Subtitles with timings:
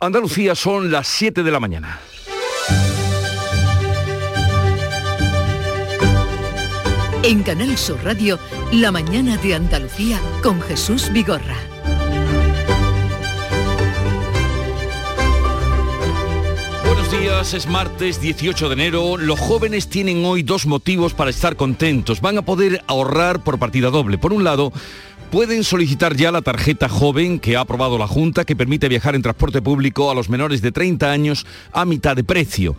[0.00, 1.98] Andalucía son las 7 de la mañana.
[7.24, 8.38] En Canal Sur Radio,
[8.72, 11.56] La mañana de Andalucía con Jesús Vigorra.
[16.86, 19.16] Buenos días, es martes 18 de enero.
[19.16, 22.20] Los jóvenes tienen hoy dos motivos para estar contentos.
[22.20, 24.16] Van a poder ahorrar por partida doble.
[24.16, 24.72] Por un lado,
[25.30, 29.22] pueden solicitar ya la tarjeta joven que ha aprobado la Junta que permite viajar en
[29.22, 32.76] transporte público a los menores de 30 años a mitad de precio.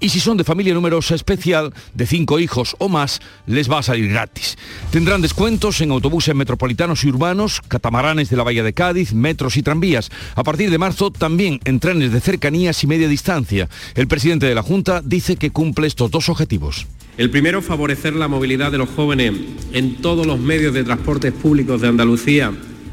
[0.00, 3.82] Y si son de familia numerosa especial, de cinco hijos o más, les va a
[3.82, 4.58] salir gratis.
[4.90, 9.62] Tendrán descuentos en autobuses metropolitanos y urbanos, catamaranes de la Bahía de Cádiz, metros y
[9.62, 10.10] tranvías.
[10.34, 13.68] A partir de marzo, también en trenes de cercanías y media distancia.
[13.94, 16.86] El presidente de la Junta dice que cumple estos dos objetivos.
[17.16, 19.32] El primero, favorecer la movilidad de los jóvenes
[19.72, 22.52] en todos los medios de transportes públicos de Andalucía,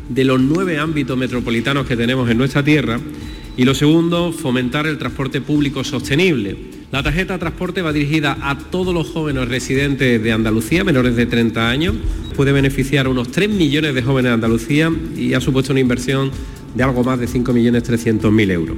[0.09, 2.99] de los nueve ámbitos metropolitanos que tenemos en nuestra tierra.
[3.57, 8.57] Y lo segundo, fomentar el transporte público sostenible la tarjeta de transporte va dirigida a
[8.57, 11.95] todos los jóvenes residentes de Andalucía, menores de 30 años.
[12.35, 16.31] Puede beneficiar a unos 3 millones de jóvenes de Andalucía y ha supuesto una inversión
[16.75, 18.75] de algo más de 5.300.000 euros.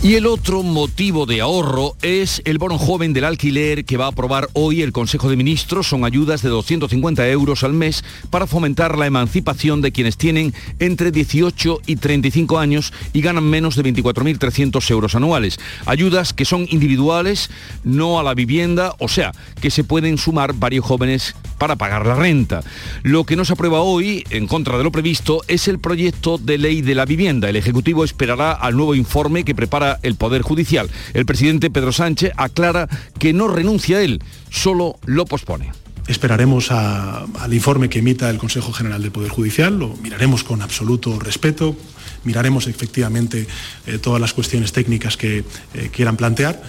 [0.00, 4.10] Y el otro motivo de ahorro es el bono joven del alquiler que va a
[4.10, 5.88] aprobar hoy el Consejo de Ministros.
[5.88, 11.10] Son ayudas de 250 euros al mes para fomentar la emancipación de quienes tienen entre
[11.10, 15.58] 18 y 35 años y ganan menos de 24.300 euros anuales.
[15.84, 17.50] Ayudas que son individuales,
[17.82, 22.14] no a la vivienda, o sea, que se pueden sumar varios jóvenes para pagar la
[22.14, 22.62] renta.
[23.02, 26.56] Lo que no se aprueba hoy, en contra de lo previsto, es el proyecto de
[26.56, 27.50] ley de la vivienda.
[27.50, 30.90] El Ejecutivo esperará al nuevo informe que prepara el Poder Judicial.
[31.14, 35.72] El presidente Pedro Sánchez aclara que no renuncia a él, solo lo pospone.
[36.08, 41.20] Esperaremos al informe que emita el Consejo General del Poder Judicial, lo miraremos con absoluto
[41.20, 41.76] respeto,
[42.24, 43.46] miraremos efectivamente
[43.86, 45.44] eh, todas las cuestiones técnicas que
[45.74, 46.62] eh, quieran plantear,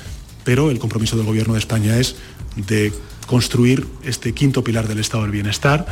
[0.44, 2.18] pero el compromiso del Gobierno de España es
[2.58, 2.92] de
[3.30, 5.86] construir este quinto pilar del estado del bienestar.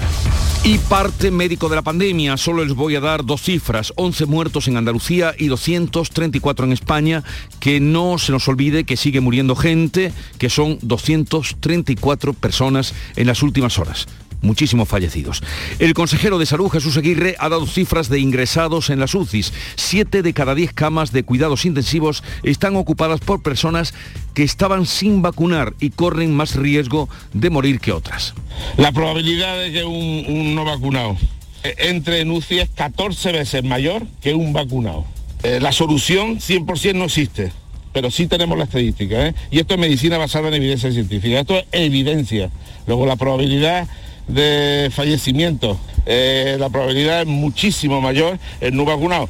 [0.63, 4.67] Y parte médico de la pandemia, solo les voy a dar dos cifras, 11 muertos
[4.67, 7.23] en Andalucía y 234 en España,
[7.59, 13.43] que no se nos olvide que sigue muriendo gente, que son 234 personas en las
[13.43, 14.07] últimas horas
[14.41, 15.41] muchísimos fallecidos.
[15.79, 19.53] El consejero de salud, Jesús Aguirre, ha dado cifras de ingresados en las UCIs.
[19.75, 23.93] Siete de cada diez camas de cuidados intensivos están ocupadas por personas
[24.33, 28.33] que estaban sin vacunar y corren más riesgo de morir que otras.
[28.77, 31.17] La probabilidad de que un, no vacunado
[31.63, 35.05] entre en UCI es 14 veces mayor que un vacunado.
[35.43, 37.51] Eh, la solución 100% no existe
[37.97, 39.25] pero sí tenemos la estadística.
[39.25, 39.33] ¿eh?
[39.49, 41.39] Y esto es medicina basada en evidencia científica.
[41.39, 42.51] Esto es evidencia.
[42.85, 43.87] Luego la probabilidad
[44.27, 45.79] de fallecimiento.
[46.05, 49.29] Eh, la probabilidad es muchísimo mayor en no vacunado.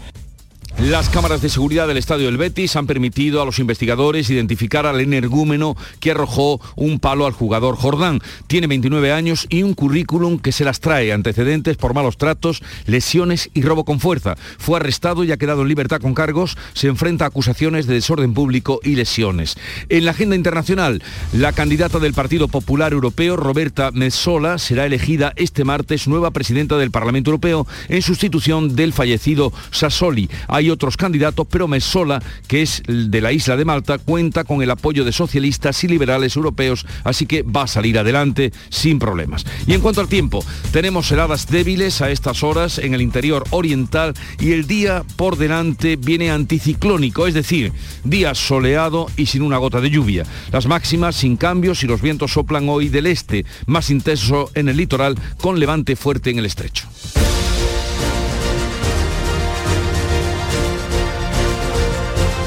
[0.79, 5.01] Las cámaras de seguridad del estadio del Betis han permitido a los investigadores identificar al
[5.01, 8.21] energúmeno que arrojó un palo al jugador Jordán.
[8.45, 13.49] Tiene 29 años y un currículum que se las trae, antecedentes por malos tratos, lesiones
[13.55, 14.35] y robo con fuerza.
[14.59, 16.55] Fue arrestado y ha quedado en libertad con cargos.
[16.73, 19.57] Se enfrenta a acusaciones de desorden público y lesiones.
[19.89, 21.01] En la agenda internacional,
[21.33, 26.91] la candidata del Partido Popular Europeo, Roberta Metsola, será elegida este martes nueva presidenta del
[26.91, 30.29] Parlamento Europeo en sustitución del fallecido Sassoli.
[30.47, 34.72] Hay otros candidatos, pero Mesola, que es de la isla de Malta, cuenta con el
[34.72, 39.45] apoyo de socialistas y liberales europeos, así que va a salir adelante sin problemas.
[39.66, 44.13] Y en cuanto al tiempo, tenemos heladas débiles a estas horas en el interior oriental
[44.39, 47.72] y el día por delante viene anticiclónico, es decir,
[48.03, 50.25] día soleado y sin una gota de lluvia.
[50.51, 54.77] Las máximas sin cambios y los vientos soplan hoy del este, más intenso en el
[54.77, 56.88] litoral, con levante fuerte en el estrecho.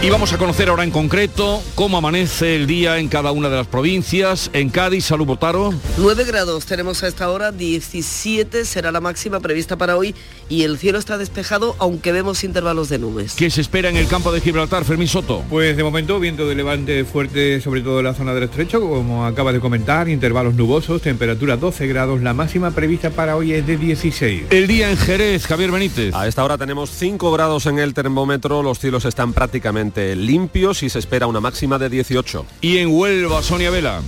[0.03, 3.57] Y vamos a conocer ahora en concreto cómo amanece el día en cada una de
[3.57, 4.49] las provincias.
[4.55, 5.75] En Cádiz, Salud Botaro.
[5.99, 10.15] 9 grados tenemos a esta hora, 17 será la máxima prevista para hoy
[10.49, 13.35] y el cielo está despejado aunque vemos intervalos de nubes.
[13.35, 15.45] ¿Qué se espera en el campo de Gibraltar, Fermín Soto?
[15.51, 19.27] Pues de momento viento de levante fuerte sobre todo en la zona del estrecho, como
[19.27, 23.77] acaba de comentar, intervalos nubosos, temperatura 12 grados, la máxima prevista para hoy es de
[23.77, 24.45] 16.
[24.49, 26.15] El día en Jerez, Javier Benítez.
[26.15, 30.91] A esta hora tenemos 5 grados en el termómetro, los cielos están prácticamente limpios y
[30.91, 32.47] se espera una máxima de 18.
[32.61, 34.03] Y en Huelva, Sonia Vela.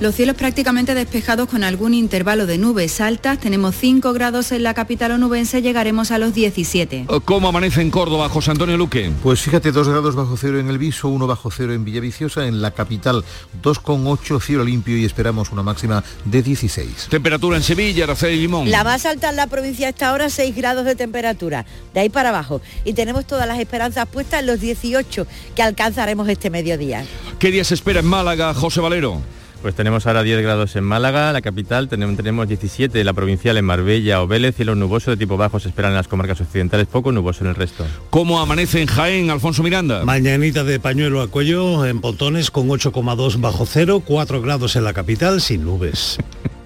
[0.00, 3.38] Los cielos prácticamente despejados con algún intervalo de nubes altas.
[3.38, 7.04] Tenemos 5 grados en la capital onubense, llegaremos a los 17.
[7.26, 9.12] ¿Cómo amanece en Córdoba, José Antonio Luque?
[9.22, 12.62] Pues fíjate, 2 grados bajo cero en el Viso, 1 bajo cero en Villaviciosa, en
[12.62, 13.22] la capital
[13.62, 17.08] 2,8 cielo limpio y esperamos una máxima de 16.
[17.10, 18.70] Temperatura en Sevilla, Araceli Limón.
[18.70, 22.30] La más alta en la provincia hasta ahora 6 grados de temperatura, de ahí para
[22.30, 22.62] abajo.
[22.86, 27.04] Y tenemos todas las esperanzas puestas en los 18 que alcanzaremos este mediodía.
[27.38, 29.20] ¿Qué día se espera en Málaga, José Valero?
[29.62, 33.58] Pues tenemos ahora 10 grados en Málaga, la capital, tenemos, tenemos 17 en la provincial
[33.58, 36.86] en Marbella o Vélez, cielo nuboso de tipo bajo se esperan en las comarcas occidentales,
[36.86, 37.86] poco nuboso en el resto.
[38.08, 40.02] ¿Cómo amanece en Jaén, Alfonso Miranda?
[40.06, 44.94] Mañanita de pañuelo a cuello en Pontones con 8,2 bajo cero, 4 grados en la
[44.94, 46.16] capital sin nubes.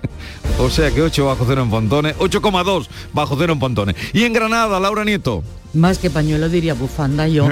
[0.60, 3.96] o sea que 8 bajo cero en Pontones, 8,2 bajo cero en Pontones.
[4.12, 5.42] Y en Granada, Laura Nieto.
[5.72, 7.48] Más que pañuelo diría bufanda yo.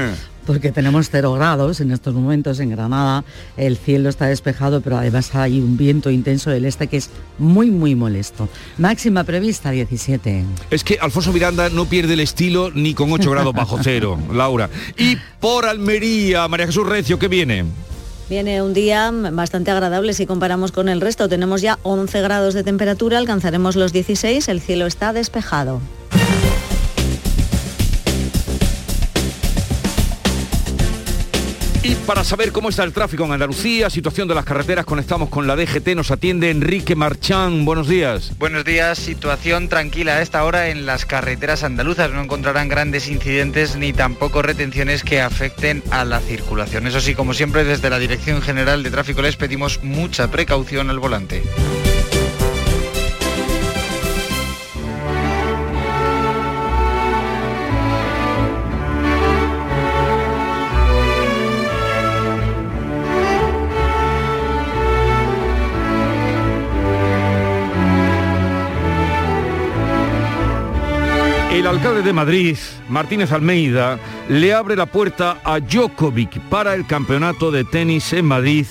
[0.47, 3.25] Porque tenemos cero grados en estos momentos en Granada,
[3.57, 7.71] el cielo está despejado, pero además hay un viento intenso del este que es muy,
[7.71, 8.49] muy molesto.
[8.79, 10.45] Máxima prevista 17.
[10.71, 14.69] Es que Alfonso Miranda no pierde el estilo ni con 8 grados bajo cero, Laura.
[14.97, 17.65] Y por Almería, María Jesús Recio, ¿qué viene?
[18.29, 21.29] Viene un día bastante agradable si comparamos con el resto.
[21.29, 25.81] Tenemos ya 11 grados de temperatura, alcanzaremos los 16, el cielo está despejado.
[31.85, 35.49] Y para saber cómo está el tráfico en Andalucía, situación de las carreteras, conectamos con
[35.49, 37.65] la DGT, nos atiende Enrique Marchán.
[37.65, 38.39] Buenos días.
[38.39, 42.13] Buenos días, situación tranquila a esta hora en las carreteras andaluzas.
[42.13, 46.87] No encontrarán grandes incidentes ni tampoco retenciones que afecten a la circulación.
[46.87, 51.01] Eso sí, como siempre, desde la Dirección General de Tráfico les pedimos mucha precaución al
[51.01, 51.43] volante.
[71.63, 72.57] El alcalde de Madrid,
[72.89, 73.97] Martínez Almeida,
[74.29, 78.67] le abre la puerta a Djokovic para el campeonato de tenis en Madrid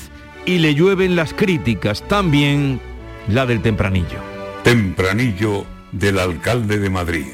[0.46, 2.82] y le llueven las críticas, también
[3.30, 4.20] la del tempranillo.
[4.66, 7.28] Tempranillo del alcalde de Madrid.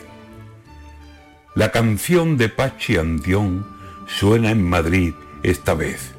[1.56, 3.65] La canción de Pachi Andión
[4.06, 6.13] suena en Madrid esta vez.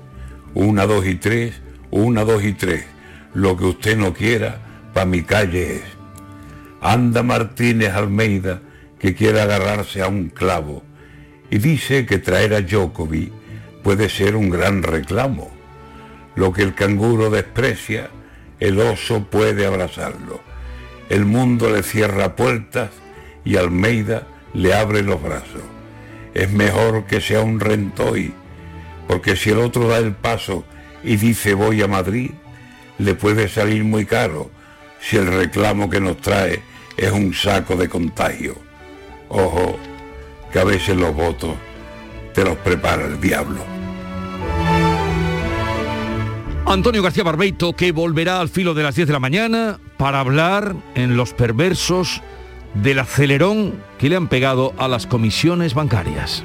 [0.55, 1.55] Una, dos y tres,
[1.93, 2.87] una, dos y tres.
[3.34, 4.58] Lo que usted no quiera,
[4.93, 5.82] pa' mi calle es.
[6.81, 8.62] Anda Martínez Almeida
[8.99, 10.83] que quiere agarrarse a un clavo
[11.50, 13.33] y dice que traer a Djokovic
[13.83, 15.50] puede ser un gran reclamo.
[16.35, 18.11] Lo que el canguro desprecia,
[18.61, 20.41] el oso puede abrazarlo.
[21.09, 22.91] El mundo le cierra puertas
[23.45, 25.62] y Almeida le abre los brazos.
[26.35, 28.35] Es mejor que sea un rentoy,
[29.06, 30.65] porque si el otro da el paso
[31.03, 32.33] y dice voy a Madrid,
[32.99, 34.51] le puede salir muy caro
[35.01, 36.61] si el reclamo que nos trae
[36.97, 38.68] es un saco de contagio.
[39.29, 39.79] Ojo,
[40.53, 41.55] que a veces los votos
[42.35, 43.61] te los prepara el diablo.
[46.67, 50.75] Antonio García Barbeito, que volverá al filo de las 10 de la mañana para hablar
[50.95, 52.21] en Los Perversos
[52.75, 56.45] del acelerón que le han pegado a las comisiones bancarias.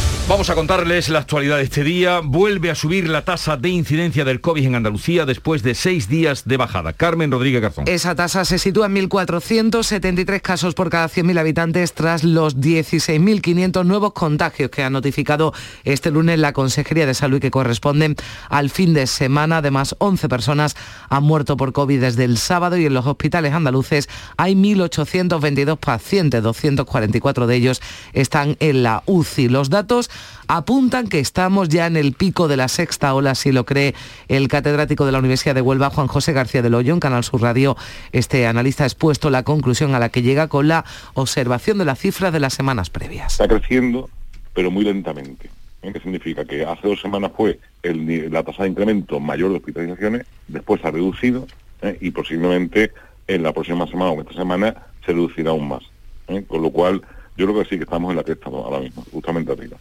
[0.29, 2.21] Vamos a contarles la actualidad de este día.
[2.23, 6.45] Vuelve a subir la tasa de incidencia del COVID en Andalucía después de seis días
[6.45, 6.93] de bajada.
[6.93, 7.83] Carmen Rodríguez Garzón.
[7.87, 14.13] Esa tasa se sitúa en 1.473 casos por cada 100.000 habitantes tras los 16.500 nuevos
[14.13, 18.15] contagios que ha notificado este lunes la Consejería de Salud y que corresponden
[18.47, 19.57] al fin de semana.
[19.57, 20.77] Además, 11 personas
[21.09, 26.41] han muerto por COVID desde el sábado y en los hospitales andaluces hay 1.822 pacientes,
[26.41, 27.81] 244 de ellos
[28.13, 29.49] están en la UCI.
[29.49, 30.10] Los datos
[30.47, 33.95] apuntan que estamos ya en el pico de la sexta ola, si lo cree
[34.27, 37.41] el catedrático de la Universidad de Huelva, Juan José García del Hoyo, en Canal Sur
[37.41, 37.77] Radio.
[38.11, 41.99] Este analista ha expuesto la conclusión a la que llega con la observación de las
[41.99, 43.33] cifras de las semanas previas.
[43.33, 44.09] Está creciendo,
[44.53, 45.49] pero muy lentamente.
[45.81, 45.91] ¿eh?
[45.93, 46.45] ¿Qué significa?
[46.45, 51.47] Que hace dos semanas fue la tasa de incremento mayor de hospitalizaciones, después ha reducido
[51.81, 51.97] ¿eh?
[51.99, 52.91] y posiblemente
[53.27, 54.75] en la próxima semana o esta semana
[55.05, 55.83] se reducirá aún más.
[56.27, 56.43] ¿eh?
[56.47, 57.01] Con lo cual,
[57.37, 59.77] yo creo que sí que estamos en la que estamos ahora mismo, justamente arriba.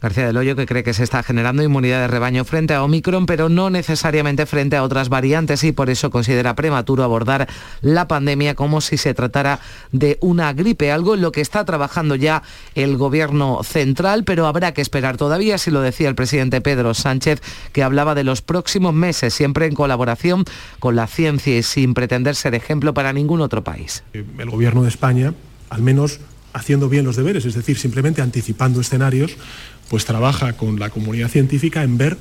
[0.00, 3.26] García del Hoyo, que cree que se está generando inmunidad de rebaño frente a Omicron,
[3.26, 7.48] pero no necesariamente frente a otras variantes y por eso considera prematuro abordar
[7.82, 9.60] la pandemia como si se tratara
[9.92, 12.42] de una gripe, algo en lo que está trabajando ya
[12.74, 17.42] el gobierno central, pero habrá que esperar todavía, si lo decía el presidente Pedro Sánchez,
[17.72, 20.44] que hablaba de los próximos meses, siempre en colaboración
[20.78, 24.02] con la ciencia y sin pretender ser ejemplo para ningún otro país.
[24.14, 25.34] El gobierno de España,
[25.68, 26.20] al menos
[26.52, 29.36] haciendo bien los deberes, es decir, simplemente anticipando escenarios,
[29.88, 32.16] pues trabaja con la comunidad científica en ver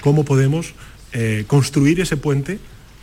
[0.00, 0.74] cómo podemos
[1.12, 2.58] eh, construir ese puente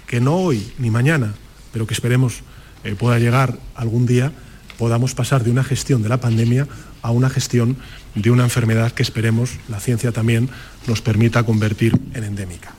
[0.08, 1.34] que no hoy ni mañana,
[1.74, 2.41] pero que esperemos
[2.84, 4.32] eh, pueda llegar algún día,
[4.77, 6.67] podamos pasar de una gestión de la pandemia
[7.01, 7.77] a una gestión
[8.15, 10.50] de una enfermedad que esperemos la ciencia también
[10.88, 12.74] nos permita convertir en endémica.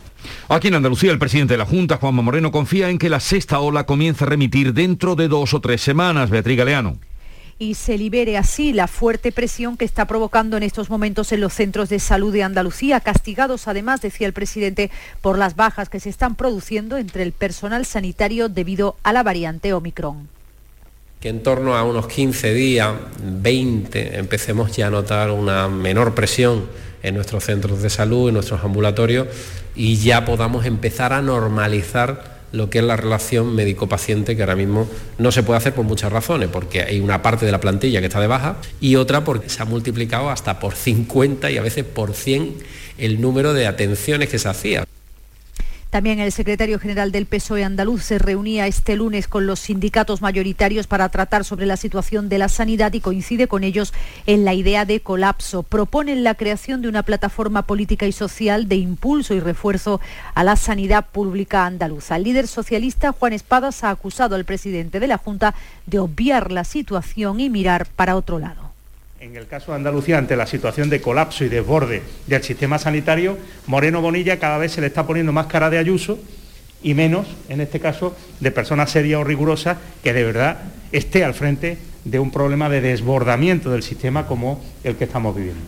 [0.48, 3.60] Aquí en Andalucía, el presidente de la Junta, Juanma Moreno, confía en que la sexta
[3.60, 6.30] ola comience a remitir dentro de dos o tres semanas.
[6.30, 6.98] Beatriz Galeano
[7.58, 11.54] y se libere así la fuerte presión que está provocando en estos momentos en los
[11.54, 14.90] centros de salud de Andalucía, castigados además, decía el presidente,
[15.22, 19.72] por las bajas que se están produciendo entre el personal sanitario debido a la variante
[19.72, 20.28] Omicron.
[21.20, 26.66] Que en torno a unos 15 días, 20, empecemos ya a notar una menor presión
[27.02, 29.28] en nuestros centros de salud, en nuestros ambulatorios
[29.74, 34.88] y ya podamos empezar a normalizar lo que es la relación médico-paciente que ahora mismo
[35.18, 38.06] no se puede hacer por muchas razones, porque hay una parte de la plantilla que
[38.06, 41.84] está de baja y otra porque se ha multiplicado hasta por 50 y a veces
[41.84, 42.54] por 100
[42.98, 44.84] el número de atenciones que se hacía.
[45.90, 50.86] También el secretario general del PSOE andaluz se reunía este lunes con los sindicatos mayoritarios
[50.86, 53.94] para tratar sobre la situación de la sanidad y coincide con ellos
[54.26, 55.62] en la idea de colapso.
[55.62, 60.00] Proponen la creación de una plataforma política y social de impulso y refuerzo
[60.34, 62.16] a la sanidad pública andaluza.
[62.16, 65.54] El líder socialista Juan Espadas ha acusado al presidente de la Junta
[65.86, 68.65] de obviar la situación y mirar para otro lado.
[69.18, 73.38] En el caso de Andalucía, ante la situación de colapso y desborde del sistema sanitario,
[73.66, 76.18] Moreno Bonilla cada vez se le está poniendo más cara de Ayuso
[76.82, 80.58] y menos, en este caso, de personas serias o rigurosas que de verdad
[80.92, 85.62] esté al frente de un problema de desbordamiento del sistema como el que estamos viviendo.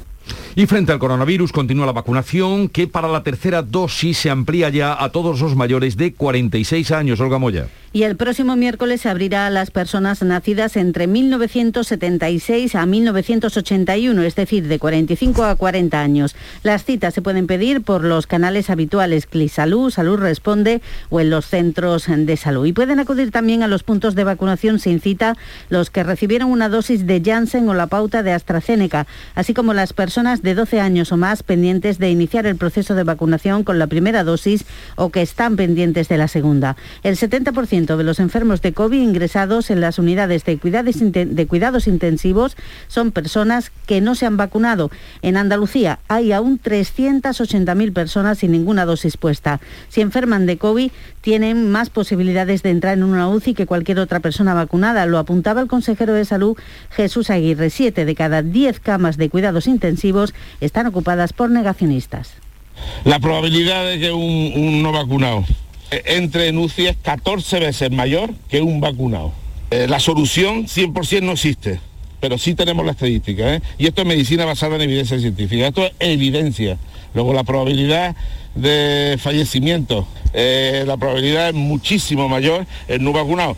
[0.59, 5.00] Y frente al coronavirus continúa la vacunación que para la tercera dosis se amplía ya
[5.00, 7.21] a todos los mayores de 46 años.
[7.21, 12.87] Olga Moya y el próximo miércoles se abrirá a las personas nacidas entre 1976 a
[12.87, 16.37] 1981, es decir, de 45 a 40 años.
[16.62, 21.47] Las citas se pueden pedir por los canales habituales CliSalud, Salud Responde o en los
[21.47, 22.67] centros de salud.
[22.67, 25.37] Y pueden acudir también a los puntos de vacunación sin cita
[25.71, 29.93] los que recibieron una dosis de Janssen o la pauta de AstraZeneca, así como las
[29.93, 33.87] personas de 12 años o más pendientes de iniciar el proceso de vacunación con la
[33.87, 34.64] primera dosis
[34.97, 36.76] o que están pendientes de la segunda.
[37.02, 41.87] El 70% de los enfermos de COVID ingresados en las unidades de cuidados, de cuidados
[41.87, 42.57] intensivos
[42.88, 44.90] son personas que no se han vacunado.
[45.23, 49.61] En Andalucía hay aún 380.000 personas sin ninguna dosis puesta.
[49.88, 50.90] Si enferman de COVID,
[51.21, 55.07] tienen más posibilidades de entrar en una UCI que cualquier otra persona vacunada.
[55.07, 56.57] Lo apuntaba el consejero de salud
[56.90, 57.71] Jesús Aguirre.
[57.71, 62.35] Siete de cada diez camas de cuidados intensivos están ocupadas por negacionistas.
[63.04, 65.45] La probabilidad de que un no vacunado
[65.90, 69.33] entre en UCI es 14 veces mayor que un vacunado.
[69.71, 71.80] Eh, la solución 100% no existe,
[72.21, 73.54] pero sí tenemos la estadística.
[73.54, 73.62] ¿eh?
[73.78, 75.68] Y esto es medicina basada en evidencia científica.
[75.68, 76.78] Esto es evidencia.
[77.14, 78.16] Luego la probabilidad
[78.54, 83.57] de fallecimiento, eh, la probabilidad es muchísimo mayor en no vacunado.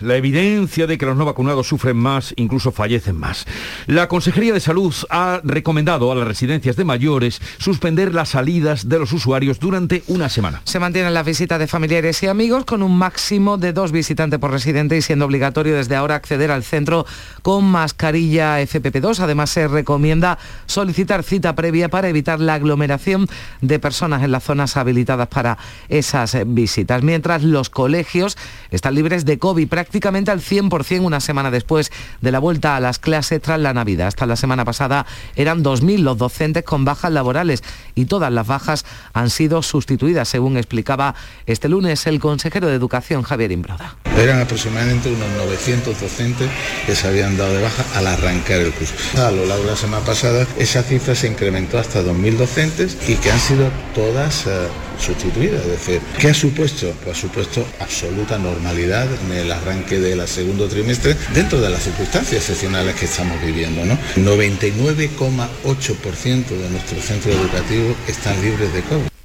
[0.00, 3.46] La evidencia de que los no vacunados sufren más, incluso fallecen más.
[3.86, 8.98] La Consejería de Salud ha recomendado a las residencias de mayores suspender las salidas de
[8.98, 10.62] los usuarios durante una semana.
[10.64, 14.50] Se mantienen las visitas de familiares y amigos con un máximo de dos visitantes por
[14.50, 17.06] residente y siendo obligatorio desde ahora acceder al centro
[17.42, 19.20] con mascarilla FPP2.
[19.20, 23.28] Además, se recomienda solicitar cita previa para evitar la aglomeración
[23.60, 27.02] de personas en las zonas habilitadas para esas visitas.
[27.02, 28.36] Mientras los colegios
[28.70, 31.92] están libres de COVID prácticamente al 100% una semana después
[32.22, 34.06] de la vuelta a las clases tras la Navidad.
[34.06, 35.04] Hasta la semana pasada
[35.34, 37.62] eran 2.000 los docentes con bajas laborales
[37.94, 41.14] y todas las bajas han sido sustituidas, según explicaba
[41.44, 43.96] este lunes el consejero de Educación Javier Imbroda.
[44.16, 46.48] Eran aproximadamente unos 900 docentes
[46.86, 48.94] que se habían dado de baja al arrancar el curso.
[49.18, 53.16] A lo largo de la semana pasada esa cifra se incrementó hasta 2.000 docentes y
[53.16, 54.50] que han sido todas uh,
[54.98, 55.60] sustituidas.
[55.66, 56.94] Es decir, ¿qué ha supuesto?
[57.04, 62.42] Pues ha supuesto absoluta normalidad en el arranque del segundo trimestre dentro de las circunstancias
[62.42, 63.84] excepcionales que estamos viviendo.
[63.84, 63.98] ¿no?
[64.16, 69.15] 99,8% de nuestros centros educativos están libres de COVID.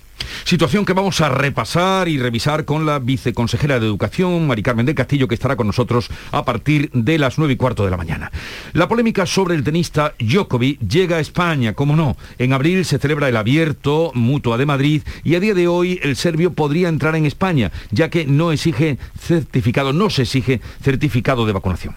[0.43, 4.95] Situación que vamos a repasar y revisar con la viceconsejera de Educación, Mari Carmen del
[4.95, 8.31] Castillo, que estará con nosotros a partir de las nueve y cuarto de la mañana.
[8.73, 12.17] La polémica sobre el tenista Djokovic llega a España, como no.
[12.37, 16.15] En abril se celebra el abierto Mutua de Madrid y a día de hoy el
[16.15, 21.53] serbio podría entrar en España, ya que no exige certificado, no se exige certificado de
[21.53, 21.95] vacunación.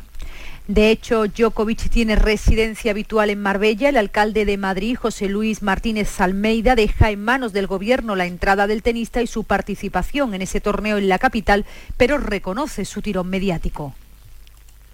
[0.66, 3.90] De hecho, Djokovic tiene residencia habitual en Marbella.
[3.90, 8.66] El alcalde de Madrid, José Luis Martínez Almeida, deja en manos del gobierno la entrada
[8.66, 11.66] del tenista y su participación en ese torneo en la capital,
[11.98, 13.94] pero reconoce su tirón mediático.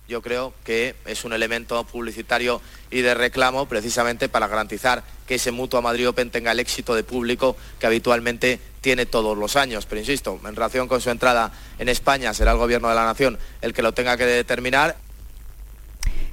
[0.09, 2.61] Yo creo que es un elemento publicitario
[2.91, 7.05] y de reclamo precisamente para garantizar que ese Mutua Madrid Open tenga el éxito de
[7.05, 9.87] público que habitualmente tiene todos los años.
[9.87, 13.39] Pero insisto, en relación con su entrada en España será el Gobierno de la Nación
[13.62, 14.97] el que lo tenga que determinar.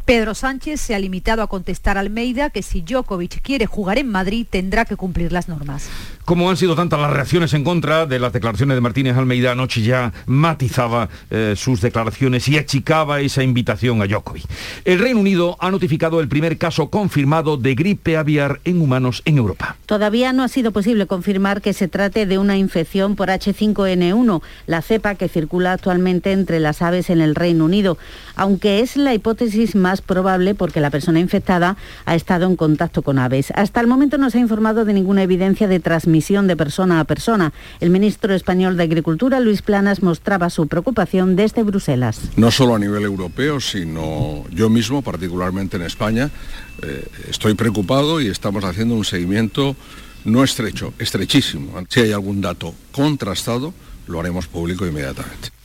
[0.08, 4.08] Pedro Sánchez se ha limitado a contestar a Almeida que si Djokovic quiere jugar en
[4.08, 5.90] Madrid tendrá que cumplir las normas.
[6.24, 9.82] Como han sido tantas las reacciones en contra de las declaraciones de Martínez Almeida, anoche
[9.82, 14.46] ya matizaba eh, sus declaraciones y achicaba esa invitación a Djokovic.
[14.86, 19.38] El Reino Unido ha notificado el primer caso confirmado de gripe aviar en humanos en
[19.38, 19.76] Europa.
[19.88, 24.82] Todavía no ha sido posible confirmar que se trate de una infección por H5N1, la
[24.82, 27.98] cepa que circula actualmente entre las aves en el Reino Unido,
[28.38, 33.20] aunque es la hipótesis más probable porque la persona infectada ha estado en contacto con
[33.20, 33.52] aves.
[33.56, 37.04] Hasta el momento no se ha informado de ninguna evidencia de transmisión de persona a
[37.04, 37.54] persona.
[37.80, 42.20] El ministro español de Agricultura, Luis Planas, mostraba su preocupación desde Bruselas.
[42.36, 46.30] No solo a nivel europeo, sino yo mismo, particularmente en España,
[46.82, 49.76] eh, estoy preocupado y estamos haciendo un seguimiento
[50.26, 51.82] no estrecho, estrechísimo.
[51.90, 53.74] Si hay algún dato contrastado,
[54.08, 55.57] lo haremos público inmediatamente.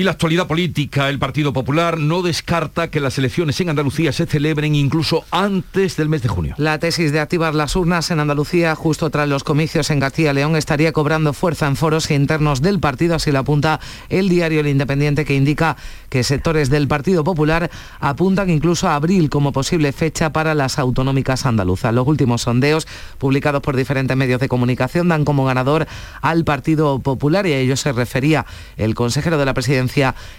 [0.00, 4.24] Y la actualidad política, el Partido Popular no descarta que las elecciones en Andalucía se
[4.24, 6.54] celebren incluso antes del mes de junio.
[6.56, 10.56] La tesis de activar las urnas en Andalucía justo tras los comicios en García León
[10.56, 13.78] estaría cobrando fuerza en foros internos del partido, así lo apunta
[14.08, 15.76] el diario El Independiente que indica
[16.08, 17.70] que sectores del Partido Popular
[18.00, 21.92] apuntan incluso a abril como posible fecha para las autonómicas andaluzas.
[21.92, 25.86] Los últimos sondeos publicados por diferentes medios de comunicación dan como ganador
[26.22, 28.46] al Partido Popular y a ello se refería
[28.78, 29.89] el consejero de la presidencia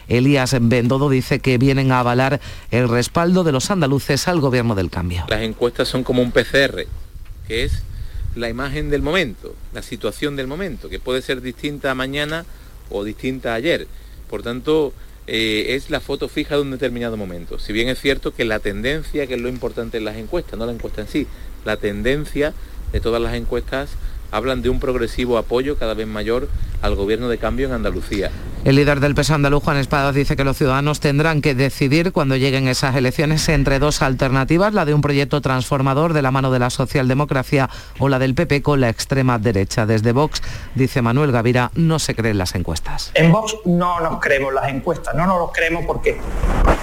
[0.07, 2.39] Elías Bendodo dice que vienen a avalar
[2.71, 5.25] el respaldo de los andaluces al gobierno del cambio.
[5.29, 6.85] Las encuestas son como un PCR,
[7.47, 7.83] que es
[8.35, 12.45] la imagen del momento, la situación del momento, que puede ser distinta mañana
[12.89, 13.87] o distinta ayer.
[14.29, 14.93] Por tanto,
[15.27, 17.59] eh, es la foto fija de un determinado momento.
[17.59, 20.65] Si bien es cierto que la tendencia, que es lo importante en las encuestas, no
[20.65, 21.27] la encuesta en sí,
[21.65, 22.53] la tendencia
[22.91, 23.91] de todas las encuestas
[24.31, 26.47] hablan de un progresivo apoyo cada vez mayor
[26.81, 28.31] al gobierno de cambio en Andalucía.
[28.63, 32.35] El líder del PSOE andaluz, Juan Espadas, dice que los ciudadanos tendrán que decidir cuando
[32.35, 36.59] lleguen esas elecciones entre dos alternativas, la de un proyecto transformador de la mano de
[36.59, 39.87] la socialdemocracia o la del PP con la extrema derecha.
[39.87, 40.43] Desde Vox,
[40.75, 43.11] dice Manuel Gavira, no se creen las encuestas.
[43.15, 46.19] En Vox no nos creemos las encuestas, no nos los creemos porque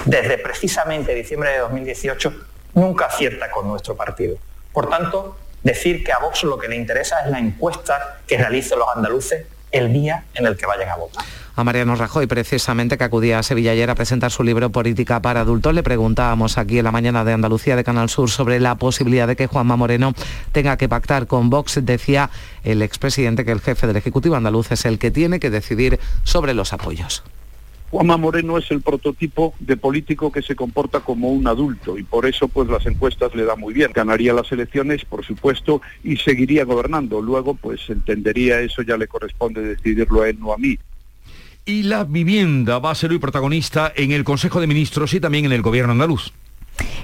[0.05, 2.33] desde precisamente diciembre de 2018
[2.75, 4.37] nunca acierta con nuestro partido.
[4.73, 5.37] Por tanto,
[5.69, 9.45] decir que a Vox lo que le interesa es la encuesta que realicen los andaluces
[9.71, 11.25] el día en el que vayan a votar.
[11.55, 15.41] A Mariano Rajoy, precisamente, que acudía a Sevilla ayer a presentar su libro Política para
[15.41, 19.27] Adultos, le preguntábamos aquí en la mañana de Andalucía de Canal Sur sobre la posibilidad
[19.27, 20.15] de que Juanma Moreno
[20.53, 21.81] tenga que pactar con Vox.
[21.83, 22.31] Decía
[22.63, 26.55] el expresidente que el jefe del Ejecutivo andaluz es el que tiene que decidir sobre
[26.55, 27.25] los apoyos.
[27.91, 32.27] Juanma Moreno es el prototipo de político que se comporta como un adulto y por
[32.27, 33.93] eso pues las encuestas le da muy bien.
[33.95, 37.23] Ganaría las elecciones, por supuesto, y seguiría gobernando.
[37.23, 40.79] Luego pues entendería eso ya le corresponde decidirlo a él, no a mí.
[41.65, 45.47] Y la vivienda va a ser hoy protagonista en el Consejo de Ministros y también
[45.47, 46.33] en el Gobierno andaluz.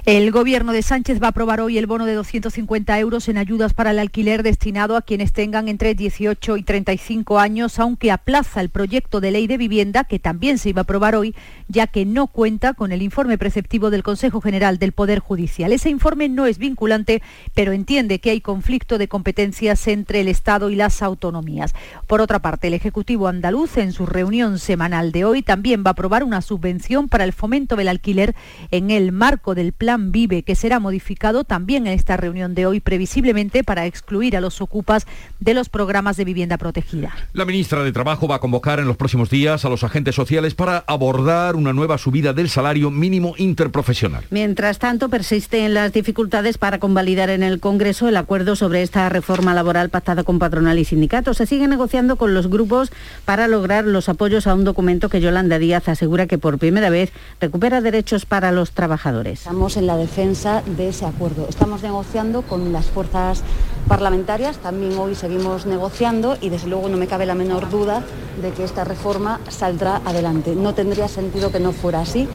[0.06, 3.72] El gobierno de Sánchez va a aprobar hoy el bono de 250 euros en ayudas
[3.72, 8.68] para el alquiler destinado a quienes tengan entre 18 y 35 años, aunque aplaza el
[8.68, 11.34] proyecto de ley de vivienda que también se iba a aprobar hoy,
[11.68, 15.72] ya que no cuenta con el informe preceptivo del Consejo General del Poder Judicial.
[15.72, 17.22] Ese informe no es vinculante,
[17.54, 21.72] pero entiende que hay conflicto de competencias entre el Estado y las autonomías.
[22.06, 25.92] Por otra parte, el Ejecutivo andaluz en su reunión semanal de hoy también va a
[25.92, 28.34] aprobar una subvención para el fomento del alquiler
[28.70, 32.80] en el marco del Plan Vive, que será modificado también en esta reunión de hoy,
[32.80, 35.06] previsiblemente para excluir a los ocupas
[35.40, 37.14] de los programas de vivienda protegida.
[37.32, 40.54] La ministra de Trabajo va a convocar en los próximos días a los agentes sociales
[40.54, 44.24] para abordar una nueva subida del salario mínimo interprofesional.
[44.30, 49.54] Mientras tanto, persisten las dificultades para convalidar en el Congreso el acuerdo sobre esta reforma
[49.54, 51.36] laboral pactada con patronal y sindicatos.
[51.36, 52.90] Se sigue negociando con los grupos
[53.24, 57.12] para lograr los apoyos a un documento que Yolanda Díaz asegura que por primera vez
[57.40, 59.40] recupera derechos para los trabajadores.
[59.40, 61.46] Estamos en la defensa de ese acuerdo.
[61.48, 63.42] Estamos negociando con las fuerzas
[63.88, 68.02] parlamentarias, también hoy seguimos negociando y desde luego no me cabe la menor duda
[68.40, 70.54] de que esta reforma saldrá adelante.
[70.54, 72.28] No tendría sentido que no fuera así.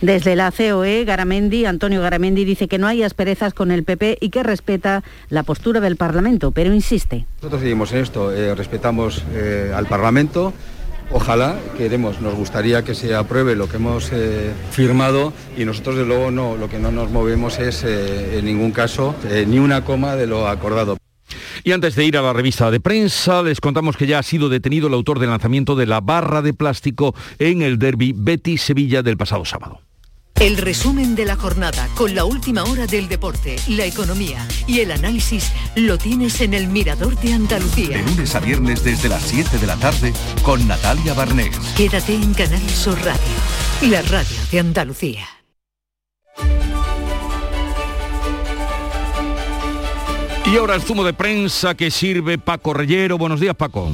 [0.00, 4.30] Desde la COE, Garamendi, Antonio Garamendi dice que no hay asperezas con el PP y
[4.30, 7.26] que respeta la postura del Parlamento, pero insiste.
[7.36, 10.54] Nosotros seguimos en esto, eh, respetamos eh, al Parlamento,
[11.12, 16.06] Ojalá, queremos, nos gustaría que se apruebe lo que hemos eh, firmado y nosotros de
[16.06, 19.84] luego no, lo que no nos movemos es eh, en ningún caso eh, ni una
[19.84, 20.98] coma de lo acordado.
[21.64, 24.48] Y antes de ir a la revista de prensa, les contamos que ya ha sido
[24.48, 29.16] detenido el autor del lanzamiento de la barra de plástico en el derby Betis-Sevilla del
[29.16, 29.80] pasado sábado.
[30.40, 34.90] El resumen de la jornada con la última hora del deporte, la economía y el
[34.90, 37.98] análisis lo tienes en el Mirador de Andalucía.
[37.98, 41.54] De lunes a viernes desde las 7 de la tarde con Natalia Barnés.
[41.76, 43.20] Quédate en Canal Sur Radio,
[43.82, 45.28] la radio de Andalucía.
[50.46, 53.18] Y ahora el zumo de prensa que sirve Paco Reyero.
[53.18, 53.92] Buenos días, Paco.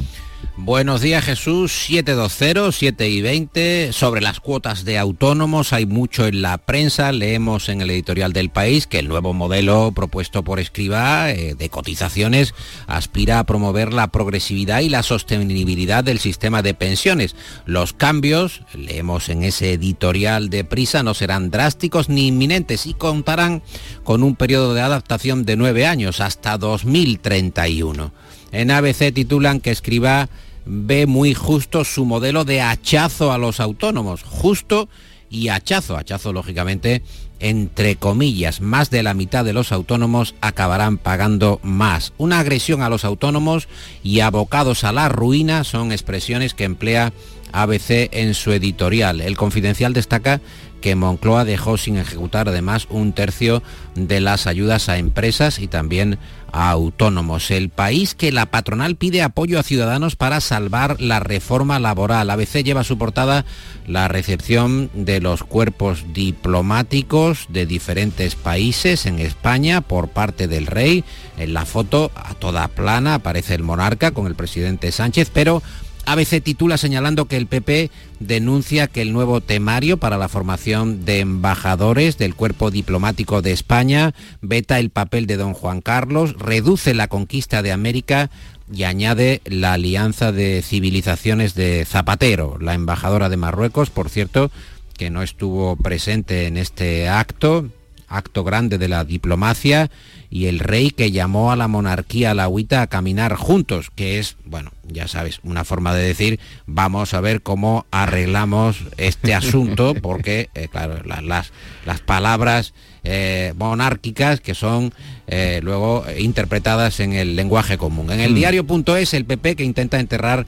[0.58, 3.92] Buenos días Jesús, 720, 7 y 20.
[3.92, 7.12] Sobre las cuotas de autónomos hay mucho en la prensa.
[7.12, 11.68] Leemos en el editorial del país que el nuevo modelo propuesto por Escriba eh, de
[11.68, 12.54] cotizaciones
[12.86, 17.36] aspira a promover la progresividad y la sostenibilidad del sistema de pensiones.
[17.66, 23.62] Los cambios, leemos en ese editorial de prisa, no serán drásticos ni inminentes y contarán
[24.04, 28.25] con un periodo de adaptación de nueve años hasta 2031.
[28.56, 30.30] En ABC titulan que Escriba
[30.64, 34.22] ve muy justo su modelo de hachazo a los autónomos.
[34.22, 34.88] Justo
[35.28, 35.94] y hachazo.
[35.98, 37.02] Hachazo, lógicamente,
[37.38, 42.14] entre comillas, más de la mitad de los autónomos acabarán pagando más.
[42.16, 43.68] Una agresión a los autónomos
[44.02, 47.12] y abocados a la ruina son expresiones que emplea
[47.52, 49.20] ABC en su editorial.
[49.20, 50.40] El Confidencial destaca
[50.80, 53.62] que Moncloa dejó sin ejecutar además un tercio
[53.94, 56.18] de las ayudas a empresas y también
[56.52, 57.50] a autónomos.
[57.50, 62.30] El país que la patronal pide apoyo a ciudadanos para salvar la reforma laboral.
[62.30, 63.44] ABC lleva su portada
[63.86, 71.04] la recepción de los cuerpos diplomáticos de diferentes países en España por parte del rey.
[71.36, 75.62] En la foto a toda plana aparece el monarca con el presidente Sánchez, pero
[76.06, 77.90] ABC titula señalando que el PP
[78.20, 84.14] denuncia que el nuevo temario para la formación de embajadores del cuerpo diplomático de España
[84.40, 88.30] veta el papel de don Juan Carlos, reduce la conquista de América
[88.72, 94.50] y añade la alianza de civilizaciones de Zapatero, la embajadora de Marruecos, por cierto,
[94.96, 97.68] que no estuvo presente en este acto,
[98.08, 99.90] acto grande de la diplomacia,
[100.30, 104.72] y el rey que llamó a la monarquía alauita a caminar juntos, que es, bueno,
[104.86, 110.68] ya sabes, una forma de decir, vamos a ver cómo arreglamos este asunto, porque, eh,
[110.70, 111.52] claro, las,
[111.84, 114.92] las palabras eh, monárquicas que son
[115.28, 118.10] eh, luego interpretadas en el lenguaje común.
[118.10, 118.34] En el mm.
[118.34, 120.46] diario.es, el PP que intenta enterrar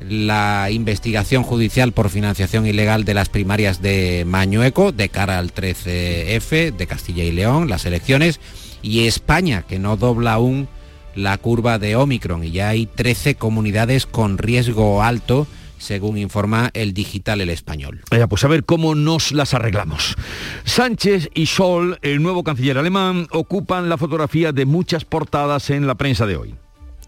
[0.00, 6.76] la investigación judicial por financiación ilegal de las primarias de Mañueco de cara al 13F
[6.76, 8.40] de Castilla y León, las elecciones,
[8.82, 10.68] y España, que no dobla aún
[11.14, 15.46] la curva de Omicron y ya hay 13 comunidades con riesgo alto
[15.78, 18.00] según informa el digital El Español.
[18.28, 20.16] pues a ver cómo nos las arreglamos.
[20.64, 25.94] Sánchez y Scholl, el nuevo canciller alemán, ocupan la fotografía de muchas portadas en la
[25.94, 26.54] prensa de hoy.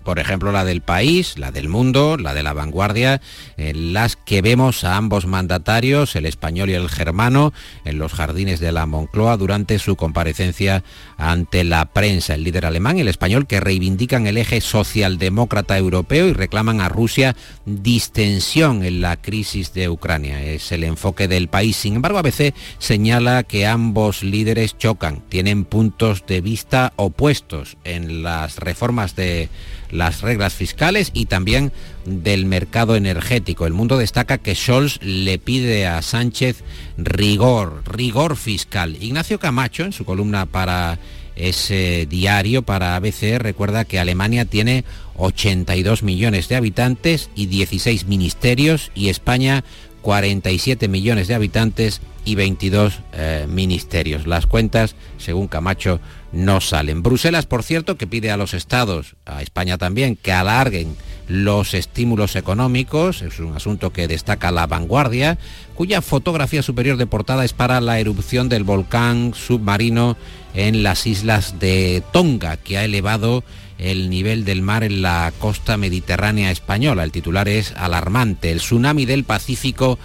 [0.05, 3.21] Por ejemplo la del país, la del mundo, la de la vanguardia,
[3.57, 7.53] en las que vemos a ambos mandatarios, el español y el germano,
[7.85, 10.83] en los jardines de la Moncloa durante su comparecencia
[11.17, 12.35] ante la prensa.
[12.35, 16.89] El líder alemán y el español que reivindican el eje socialdemócrata europeo y reclaman a
[16.89, 17.37] Rusia
[17.67, 20.43] distensión en la crisis de Ucrania.
[20.43, 21.77] Es el enfoque del país.
[21.77, 28.59] Sin embargo, ABC señala que ambos líderes chocan, tienen puntos de vista opuestos en las
[28.59, 29.49] reformas de
[29.91, 31.73] las reglas fiscales y también
[32.05, 33.67] del mercado energético.
[33.67, 36.63] El mundo destaca que Scholz le pide a Sánchez
[36.97, 38.97] rigor, rigor fiscal.
[39.01, 40.99] Ignacio Camacho, en su columna para
[41.37, 44.85] ese diario, para ABC, recuerda que Alemania tiene
[45.17, 49.65] 82 millones de habitantes y 16 ministerios y España
[50.03, 54.27] 47 millones de habitantes y 22 eh, ministerios.
[54.27, 56.01] Las cuentas, según Camacho,
[56.33, 57.03] no salen.
[57.03, 60.97] Bruselas, por cierto, que pide a los estados, a España también, que alarguen
[61.29, 65.39] los estímulos económicos, es un asunto que destaca la vanguardia,
[65.77, 70.17] cuya fotografía superior de portada es para la erupción del volcán submarino
[70.55, 73.45] en las islas de Tonga, que ha elevado
[73.81, 77.03] el nivel del mar en la costa mediterránea española.
[77.03, 78.51] El titular es alarmante.
[78.51, 79.99] El tsunami del Pacífico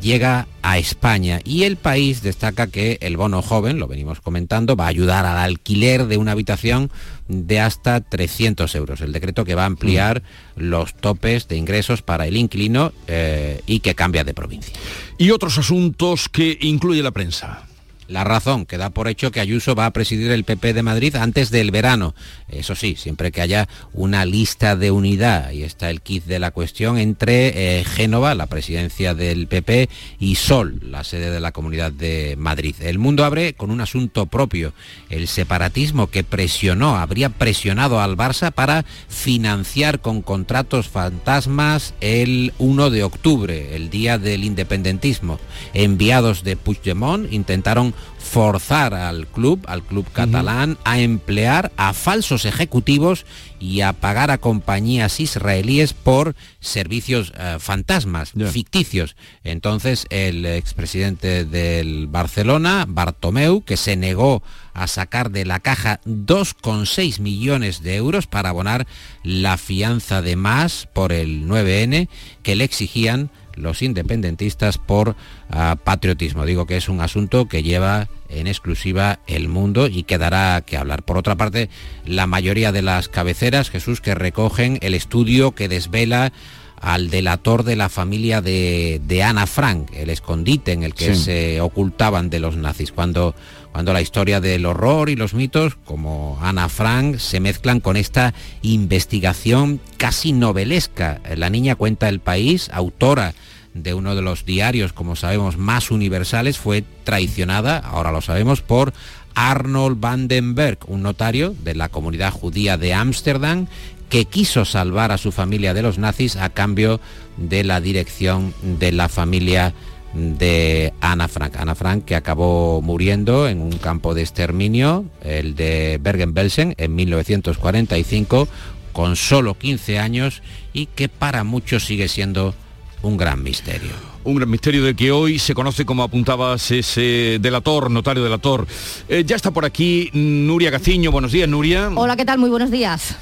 [0.00, 4.84] llega a España y el país destaca que el bono joven, lo venimos comentando, va
[4.84, 6.90] a ayudar al alquiler de una habitación
[7.28, 9.00] de hasta 300 euros.
[9.00, 10.22] El decreto que va a ampliar
[10.56, 14.74] los topes de ingresos para el inquilino eh, y que cambia de provincia.
[15.16, 17.68] Y otros asuntos que incluye la prensa.
[18.08, 21.14] La razón que da por hecho que Ayuso va a presidir el PP de Madrid
[21.16, 22.14] antes del verano.
[22.48, 26.50] Eso sí, siempre que haya una lista de unidad, y está el kit de la
[26.50, 31.92] cuestión, entre eh, Génova, la presidencia del PP, y Sol, la sede de la Comunidad
[31.92, 32.76] de Madrid.
[32.80, 34.72] El mundo abre con un asunto propio,
[35.10, 42.88] el separatismo que presionó, habría presionado al Barça para financiar con contratos fantasmas el 1
[42.88, 45.38] de octubre, el día del independentismo.
[45.74, 53.24] Enviados de Puigdemont intentaron forzar al club, al club catalán, a emplear a falsos ejecutivos
[53.58, 59.16] y a pagar a compañías israelíes por servicios eh, fantasmas, ficticios.
[59.44, 64.42] Entonces el expresidente del Barcelona, Bartomeu, que se negó
[64.74, 68.86] a sacar de la caja 2,6 millones de euros para abonar
[69.22, 72.08] la fianza de más por el 9N
[72.42, 75.16] que le exigían los independentistas por
[75.50, 76.46] ah, patriotismo.
[76.46, 80.76] Digo que es un asunto que lleva en exclusiva el mundo y que dará que
[80.76, 81.02] hablar.
[81.02, 81.68] Por otra parte,
[82.04, 86.32] la mayoría de las cabeceras, Jesús, que recogen el estudio que desvela
[86.80, 92.30] al delator de la familia de, Ana Frank, el escondite en el que se ocultaban
[92.30, 93.34] de los nazis, cuando,
[93.72, 98.34] cuando la historia del horror y los mitos, como Ana Frank, se mezclan con esta
[98.62, 101.20] investigación casi novelesca.
[101.36, 103.34] La niña cuenta el país, autora
[103.74, 108.92] de uno de los diarios, como sabemos, más universales, fue traicionada, ahora lo sabemos, por
[109.34, 113.66] Arnold Vandenberg, un notario de la comunidad judía de Ámsterdam,
[114.08, 117.00] que quiso salvar a su familia de los nazis a cambio
[117.36, 119.74] de la dirección de la familia
[120.14, 121.56] de Ana Frank.
[121.56, 128.48] Ana Frank que acabó muriendo en un campo de exterminio, el de Bergen-Belsen, en 1945,
[128.92, 130.42] con solo 15 años
[130.72, 132.54] y que para muchos sigue siendo
[133.02, 133.90] un gran misterio.
[134.24, 138.66] Un gran misterio del que hoy se conoce como apuntabas ese delator, notario delator.
[139.08, 141.12] Eh, ya está por aquí Nuria Gaciño.
[141.12, 141.90] Buenos días, Nuria.
[141.94, 142.38] Hola, ¿qué tal?
[142.38, 143.16] Muy buenos días.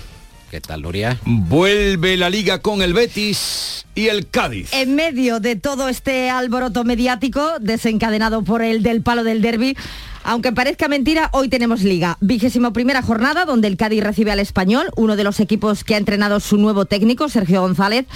[0.50, 1.18] ¿Qué tal, Nuria?
[1.24, 4.72] Vuelve la liga con el Betis y el Cádiz.
[4.72, 9.76] En medio de todo este alboroto mediático desencadenado por el del palo del derby,
[10.22, 12.16] aunque parezca mentira, hoy tenemos liga.
[12.20, 15.98] Vigésimo primera jornada donde el Cádiz recibe al español, uno de los equipos que ha
[15.98, 18.06] entrenado su nuevo técnico, Sergio González.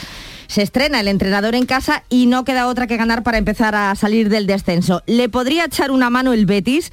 [0.47, 3.95] Se estrena el entrenador en casa y no queda otra que ganar para empezar a
[3.95, 5.03] salir del descenso.
[5.07, 6.91] ¿Le podría echar una mano el Betis?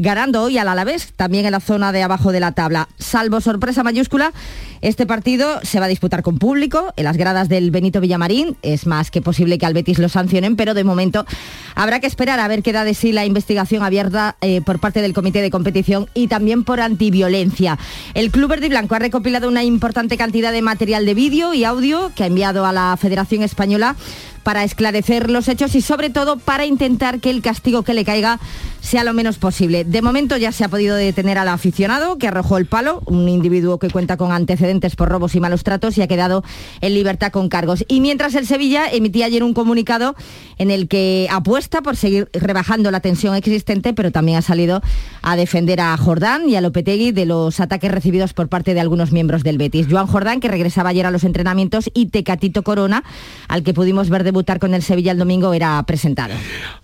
[0.00, 2.88] Ganando hoy al Alavés, también en la zona de abajo de la tabla.
[2.98, 4.32] Salvo sorpresa mayúscula,
[4.80, 8.56] este partido se va a disputar con público en las gradas del Benito Villamarín.
[8.62, 11.26] Es más que posible que al Betis lo sancionen, pero de momento
[11.74, 15.02] habrá que esperar a ver qué da de sí la investigación abierta eh, por parte
[15.02, 17.78] del Comité de Competición y también por antiviolencia.
[18.14, 21.64] El Club Verde y Blanco ha recopilado una importante cantidad de material de vídeo y
[21.64, 23.96] audio que ha enviado a la Federación Española
[24.42, 28.40] para esclarecer los hechos y sobre todo para intentar que el castigo que le caiga
[28.80, 29.84] sea lo menos posible.
[29.84, 33.78] De momento ya se ha podido detener al aficionado que arrojó el palo, un individuo
[33.78, 36.42] que cuenta con antecedentes por robos y malos tratos y ha quedado
[36.80, 37.84] en libertad con cargos.
[37.88, 40.16] Y mientras el Sevilla emitía ayer un comunicado
[40.58, 44.82] en el que apuesta por seguir rebajando la tensión existente, pero también ha salido
[45.22, 49.12] a defender a Jordán y a Lopetegui de los ataques recibidos por parte de algunos
[49.12, 49.86] miembros del Betis.
[49.90, 53.04] Joan Jordán, que regresaba ayer a los entrenamientos, y Tecatito Corona,
[53.48, 56.34] al que pudimos ver debutar con el Sevilla el domingo, era presentado.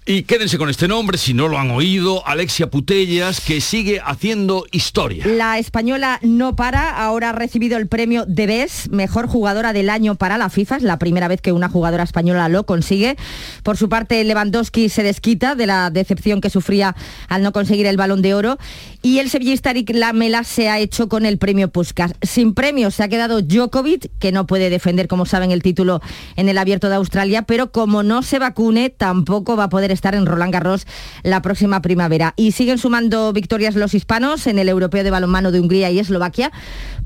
[0.09, 4.65] Y quédense con este nombre, si no lo han oído, Alexia Putellas, que sigue haciendo
[4.71, 5.27] historia.
[5.27, 10.15] La española no para, ahora ha recibido el premio de BES, mejor jugadora del año
[10.15, 13.17] para la FIFA, es la primera vez que una jugadora española lo consigue.
[13.65, 16.95] Por su parte, Lewandowski se desquita de la decepción que sufría
[17.29, 18.59] al no conseguir el balón de oro
[19.03, 22.13] y el sevillista Eric Lamela se ha hecho con el premio Puskas.
[22.23, 26.01] Sin premio se ha quedado Djokovic, que no puede defender, como saben, el título
[26.37, 30.15] en el abierto de Australia, pero como no se vacune, tampoco va a poder estar
[30.15, 30.87] en Roland Garros
[31.23, 32.35] la próxima primavera.
[32.37, 36.53] Y siguen sumando victorias los hispanos en el europeo de balonmano de Hungría y Eslovaquia.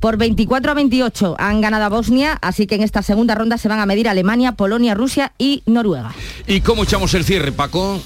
[0.01, 3.69] Por 24 a 28 han ganado a Bosnia, así que en esta segunda ronda se
[3.69, 6.15] van a medir Alemania, Polonia, Rusia y Noruega.
[6.47, 8.01] ¿Y cómo echamos el cierre, Paco?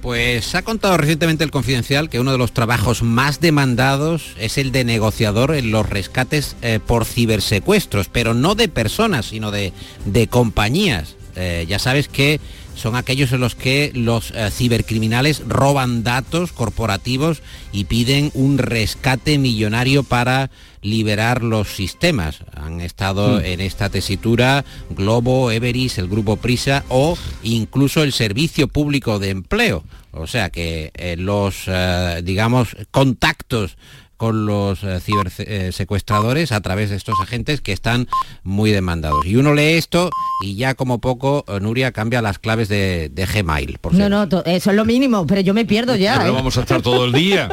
[0.00, 4.70] Pues ha contado recientemente el Confidencial que uno de los trabajos más demandados es el
[4.70, 9.72] de negociador en los rescates eh, por cibersecuestros, pero no de personas, sino de,
[10.04, 11.17] de compañías.
[11.38, 12.40] Eh, ya sabes que
[12.74, 19.38] son aquellos en los que los eh, cibercriminales roban datos corporativos y piden un rescate
[19.38, 20.50] millonario para
[20.82, 22.38] liberar los sistemas.
[22.54, 23.44] Han estado Mm.
[23.44, 29.82] en esta tesitura Globo, Everis, el Grupo Prisa o incluso el Servicio Público de Empleo.
[30.12, 33.76] O sea que eh, los, eh, digamos, contactos
[34.18, 38.08] con los eh, cibersecuestradores a través de estos agentes que están
[38.42, 39.24] muy demandados.
[39.24, 40.10] Y uno lee esto
[40.44, 43.78] y ya como poco eh, Nuria cambia las claves de, de Gmail.
[43.78, 46.14] Por No, no, eso es lo mínimo, pero yo me pierdo ya.
[46.14, 46.28] Pero ¿eh?
[46.28, 47.48] no vamos a estar todo el día.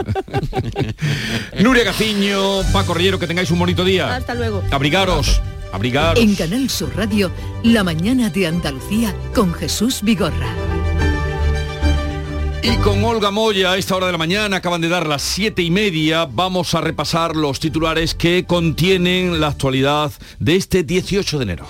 [1.62, 4.16] Nuria Gaciño, Paco Rillero, que tengáis un bonito día.
[4.16, 4.64] Hasta luego.
[4.72, 6.22] Abrigaros, abrigaros.
[6.22, 7.32] En Canal Sur Radio,
[7.64, 10.75] La mañana de Andalucía con Jesús Vigorra.
[12.68, 15.62] Y con Olga Moya a esta hora de la mañana, acaban de dar las siete
[15.62, 21.44] y media, vamos a repasar los titulares que contienen la actualidad de este 18 de
[21.44, 21.68] enero.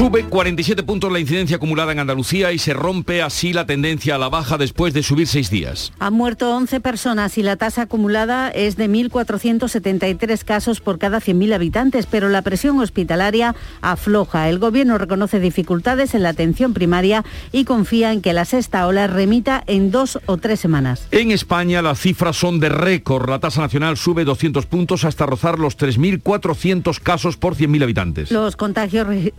[0.00, 4.18] Sube 47 puntos la incidencia acumulada en Andalucía y se rompe así la tendencia a
[4.18, 5.92] la baja después de subir seis días.
[5.98, 11.52] Han muerto 11 personas y la tasa acumulada es de 1.473 casos por cada 100.000
[11.54, 14.48] habitantes, pero la presión hospitalaria afloja.
[14.48, 19.06] El Gobierno reconoce dificultades en la atención primaria y confía en que la sexta ola
[19.06, 21.08] remita en dos o tres semanas.
[21.10, 23.28] En España las cifras son de récord.
[23.28, 28.30] La tasa nacional sube 200 puntos hasta rozar los 3.400 casos por 100.000 habitantes.
[28.30, 29.34] Los contagios re-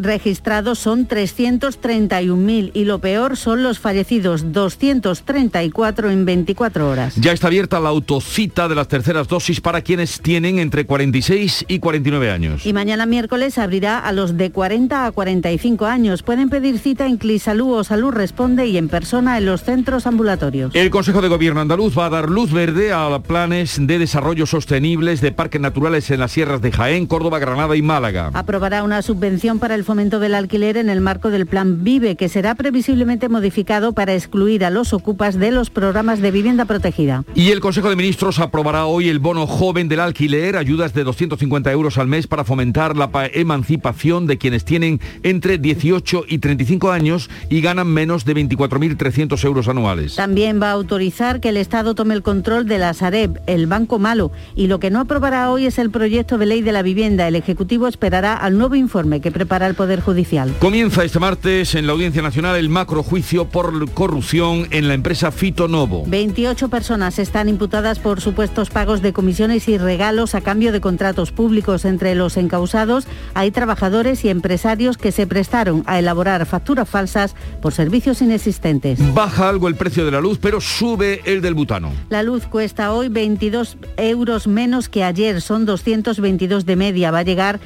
[0.52, 7.16] registrados son 331.000 y lo peor son los fallecidos, 234 en 24 horas.
[7.16, 11.80] Ya está abierta la autocita de las terceras dosis para quienes tienen entre 46 y
[11.80, 12.66] 49 años.
[12.66, 16.22] Y mañana miércoles abrirá a los de 40 a 45 años.
[16.22, 20.76] Pueden pedir cita en Clisalú o Salud Responde y en persona en los centros ambulatorios.
[20.76, 25.22] El Consejo de Gobierno andaluz va a dar luz verde a planes de desarrollo sostenibles
[25.22, 28.32] de parques naturales en las sierras de Jaén, Córdoba, Granada y Málaga.
[28.34, 32.28] Aprobará una subvención para el fomento del alquiler en el marco del Plan Vive, que
[32.30, 37.24] será previsiblemente modificado para excluir a los ocupas de los programas de vivienda protegida.
[37.36, 41.72] Y el Consejo de Ministros aprobará hoy el bono joven del alquiler, ayudas de 250
[41.72, 46.92] euros al mes para fomentar la pa- emancipación de quienes tienen entre 18 y 35
[46.92, 50.16] años y ganan menos de 24.300 euros anuales.
[50.16, 54.00] También va a autorizar que el Estado tome el control de la Sareb, el Banco
[54.00, 57.28] Malo, y lo que no aprobará hoy es el proyecto de ley de la vivienda.
[57.28, 60.31] El Ejecutivo esperará al nuevo informe que prepara el Poder Judicial.
[60.60, 65.68] Comienza este martes en la Audiencia Nacional el macrojuicio por corrupción en la empresa Fito
[65.68, 66.06] Novo.
[66.08, 71.34] 28 personas están imputadas por supuestos pagos de comisiones y regalos a cambio de contratos
[71.34, 71.84] públicos.
[71.84, 77.74] Entre los encausados hay trabajadores y empresarios que se prestaron a elaborar facturas falsas por
[77.74, 79.00] servicios inexistentes.
[79.14, 81.92] Baja algo el precio de la luz, pero sube el del butano.
[82.10, 87.12] La luz cuesta hoy 22 euros menos que ayer, son 222 de media.
[87.12, 87.60] Va a llegar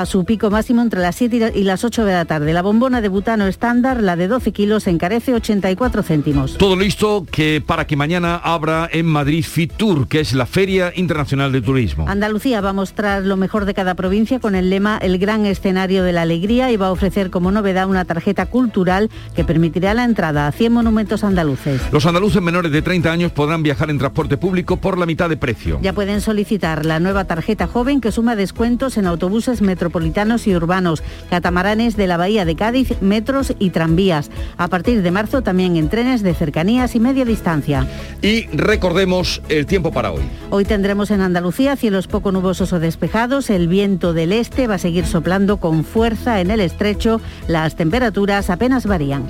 [0.00, 2.52] a su pico máximo entre las 7 y las 8 de la tarde.
[2.52, 6.58] La bombona de butano estándar, la de 12 kilos, encarece 84 céntimos.
[6.58, 11.52] Todo listo que para que mañana abra en Madrid Fitur, que es la Feria Internacional
[11.52, 12.06] de Turismo.
[12.08, 16.02] Andalucía va a mostrar lo mejor de cada provincia con el lema El gran escenario
[16.02, 20.04] de la alegría y va a ofrecer como novedad una tarjeta cultural que permitirá la
[20.04, 21.80] entrada a 100 monumentos andaluces.
[21.92, 25.36] Los andaluces menores de 30 años podrán viajar en transporte público por la mitad de
[25.36, 25.78] precio.
[25.82, 30.56] Ya pueden solicitar la nueva tarjeta joven que suma descuentos en autobuses, metro metropolitanos y
[30.56, 34.30] urbanos, catamaranes de la Bahía de Cádiz, metros y tranvías.
[34.56, 37.86] A partir de marzo también en trenes de cercanías y media distancia.
[38.22, 40.22] Y recordemos el tiempo para hoy.
[40.48, 44.78] Hoy tendremos en Andalucía cielos poco nubosos o despejados, el viento del este va a
[44.78, 49.26] seguir soplando con fuerza en el estrecho, las temperaturas apenas varían.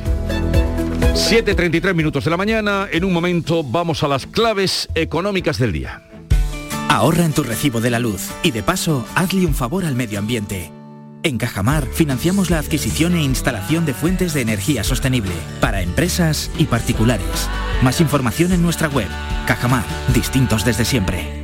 [1.15, 6.01] 7.33 minutos de la mañana, en un momento vamos a las claves económicas del día.
[6.89, 10.19] Ahorra en tu recibo de la luz y de paso hazle un favor al medio
[10.19, 10.73] ambiente.
[11.23, 16.67] En Cajamar financiamos la adquisición e instalación de fuentes de energía sostenible para empresas y
[16.67, 17.49] particulares.
[17.83, 19.09] Más información en nuestra web.
[19.47, 21.44] Cajamar, distintos desde siempre.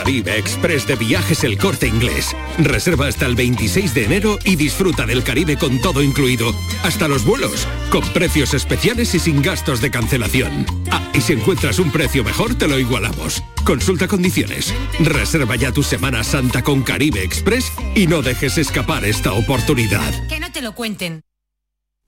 [0.00, 2.34] Caribe Express de Viajes El Corte Inglés.
[2.56, 7.22] Reserva hasta el 26 de enero y disfruta del Caribe con todo incluido, hasta los
[7.26, 10.64] vuelos, con precios especiales y sin gastos de cancelación.
[10.90, 13.42] Ah, y si encuentras un precio mejor, te lo igualamos.
[13.62, 14.72] Consulta condiciones.
[15.00, 20.28] Reserva ya tu Semana Santa con Caribe Express y no dejes escapar esta oportunidad.
[20.28, 21.24] Que no te lo cuenten.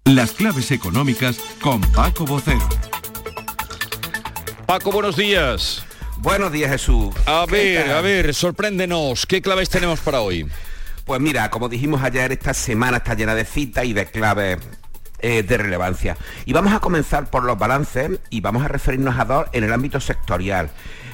[0.06, 2.66] Las claves económicas con Paco Bocero.
[4.66, 5.84] Paco, buenos días.
[6.22, 7.12] Buenos días, Jesús.
[7.26, 7.96] A ¿Qué ver, tal?
[7.96, 9.26] a ver, sorpréndenos.
[9.26, 10.48] ¿Qué claves tenemos para hoy?
[11.04, 14.58] Pues mira, como dijimos ayer, esta semana está llena de citas y de claves
[15.18, 16.16] eh, de relevancia.
[16.44, 19.72] Y vamos a comenzar por los balances y vamos a referirnos a dos en el
[19.72, 20.70] ámbito sectorial.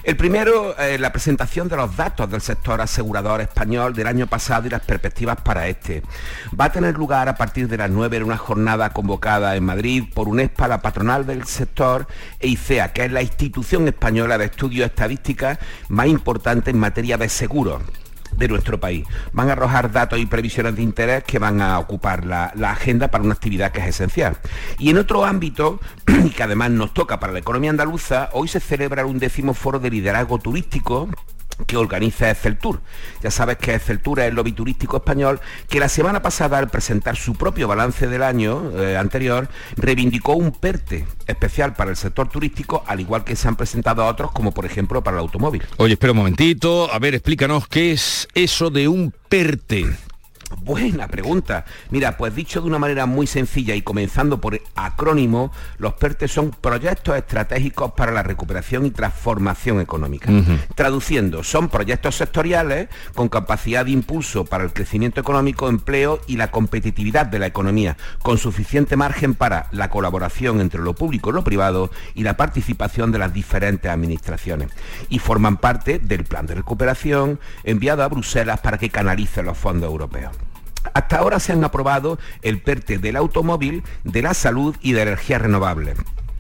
[0.09, 4.67] El primero, eh, la presentación de los datos del sector asegurador español del año pasado
[4.67, 6.03] y las perspectivas para este.
[6.59, 10.05] Va a tener lugar a partir de las 9 en una jornada convocada en Madrid
[10.15, 12.07] por UNESPA, la patronal del sector,
[12.41, 15.59] e ICEA, que es la institución española de estudios estadísticas
[15.91, 17.83] más importante en materia de seguros
[18.39, 19.07] de nuestro país.
[19.33, 23.09] Van a arrojar datos y previsiones de interés que van a ocupar la, la agenda
[23.09, 24.37] para una actividad que es esencial.
[24.79, 25.81] Y en otro ámbito,
[26.25, 29.79] y que además nos toca para la economía andaluza, hoy se celebra un décimo foro
[29.79, 31.09] de liderazgo turístico
[31.67, 32.81] que organiza Eceltur.
[33.23, 37.17] Ya sabes que Eceltur es el lobby turístico español que la semana pasada al presentar
[37.17, 42.85] su propio balance del año eh, anterior reivindicó un PERTE especial para el sector turístico
[42.87, 45.63] al igual que se han presentado otros como por ejemplo para el automóvil.
[45.77, 46.93] Oye, espera un momentito.
[46.93, 49.87] A ver, explícanos qué es eso de un PERTE.
[50.57, 51.67] Buena pregunta.
[51.91, 56.51] Mira, pues dicho de una manera muy sencilla y comenzando por acrónimo, los PERTE son
[56.51, 60.31] proyectos estratégicos para la recuperación y transformación económica.
[60.75, 66.51] Traduciendo, son proyectos sectoriales con capacidad de impulso para el crecimiento económico, empleo y la
[66.51, 71.45] competitividad de la economía, con suficiente margen para la colaboración entre lo público y lo
[71.45, 74.71] privado y la participación de las diferentes administraciones.
[75.11, 79.91] Y forman parte del plan de recuperación enviado a Bruselas para que canalice los fondos
[79.91, 80.38] europeos.
[80.95, 85.43] Hasta ahora se han aprobado el PERTE del automóvil, de la salud y de energías
[85.43, 85.99] renovables.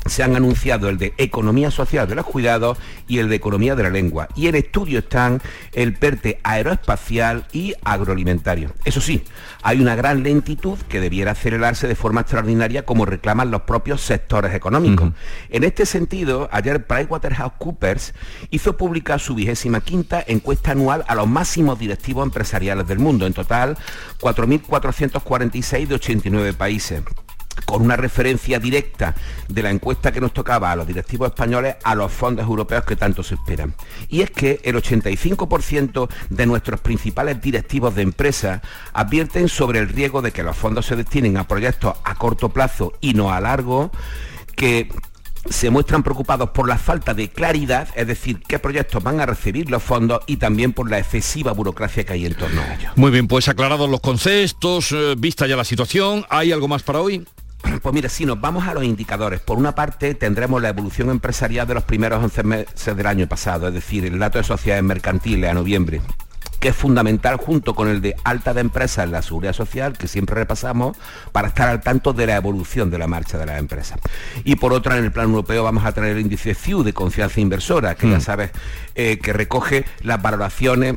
[0.08, 3.82] Se han anunciado el de Economía Social de los Cuidados y el de Economía de
[3.82, 4.28] la Lengua.
[4.34, 5.40] Y en estudio están
[5.72, 8.72] el PERTE aeroespacial y agroalimentario.
[8.84, 9.22] Eso sí,
[9.62, 14.54] hay una gran lentitud que debiera acelerarse de forma extraordinaria como reclaman los propios sectores
[14.54, 15.12] económicos.
[15.50, 18.14] En este sentido, ayer PricewaterhouseCoopers
[18.50, 23.26] hizo pública su vigésima quinta encuesta anual a los máximos directivos empresariales del mundo.
[23.26, 23.76] En total,
[24.20, 27.02] 4.446 de 89 países
[27.64, 29.14] con una referencia directa
[29.48, 32.96] de la encuesta que nos tocaba a los directivos españoles a los fondos europeos que
[32.96, 33.74] tanto se esperan.
[34.08, 38.60] Y es que el 85% de nuestros principales directivos de empresas
[38.92, 42.92] advierten sobre el riesgo de que los fondos se destinen a proyectos a corto plazo
[43.00, 43.90] y no a largo,
[44.56, 44.88] que
[45.50, 49.70] se muestran preocupados por la falta de claridad, es decir, qué proyectos van a recibir
[49.70, 52.92] los fondos y también por la excesiva burocracia que hay en torno a ellos.
[52.96, 57.00] Muy bien, pues aclarados los conceptos, eh, vista ya la situación, ¿hay algo más para
[57.00, 57.26] hoy?
[57.62, 61.66] Pues mira, si nos vamos a los indicadores, por una parte tendremos la evolución empresarial
[61.66, 65.50] de los primeros 11 meses del año pasado, es decir, el dato de sociedades mercantiles
[65.50, 66.00] a noviembre
[66.60, 70.08] que es fundamental junto con el de alta de empresas en la seguridad social, que
[70.08, 70.96] siempre repasamos,
[71.32, 73.98] para estar al tanto de la evolución de la marcha de las empresas.
[74.44, 77.40] Y por otra, en el plan europeo vamos a tener el índice CIU de confianza
[77.40, 78.50] inversora, que ya sabes
[78.94, 80.96] eh, que recoge las valoraciones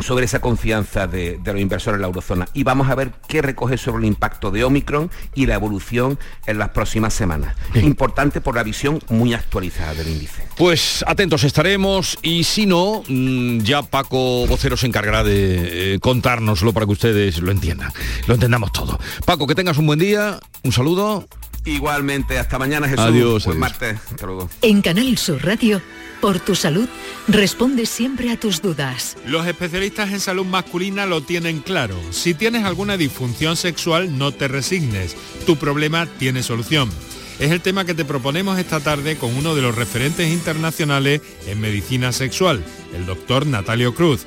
[0.00, 3.42] sobre esa confianza de, de, los inversores en la eurozona y vamos a ver qué
[3.42, 7.56] recoge sobre el impacto de Omicron y la evolución en las próximas semanas.
[7.74, 10.44] Importante por la visión muy actualizada del índice.
[10.56, 16.72] Pues atentos estaremos y si no, mmm, ya Paco Vocero se encargará de eh, contárnoslo
[16.72, 17.92] para que ustedes lo entiendan,
[18.26, 18.98] lo entendamos todo.
[19.24, 21.26] Paco, que tengas un buen día, un saludo.
[21.64, 23.04] Igualmente, hasta mañana Jesús.
[23.04, 23.44] Adiós.
[23.44, 23.80] Buen adiós.
[23.80, 23.98] martes.
[24.10, 24.48] Hasta luego.
[24.62, 25.82] En Canal Sur Radio,
[26.20, 26.88] por tu salud,
[27.26, 29.16] responde siempre a tus dudas.
[29.26, 31.96] Los especialistas en salud masculina lo tienen claro.
[32.10, 35.16] Si tienes alguna disfunción sexual, no te resignes.
[35.46, 36.90] Tu problema tiene solución.
[37.38, 41.60] es el tema que te proponemos esta tarde con uno de los referentes internacionales en
[41.60, 42.64] medicina sexual,
[42.94, 44.26] el doctor Natalio Cruz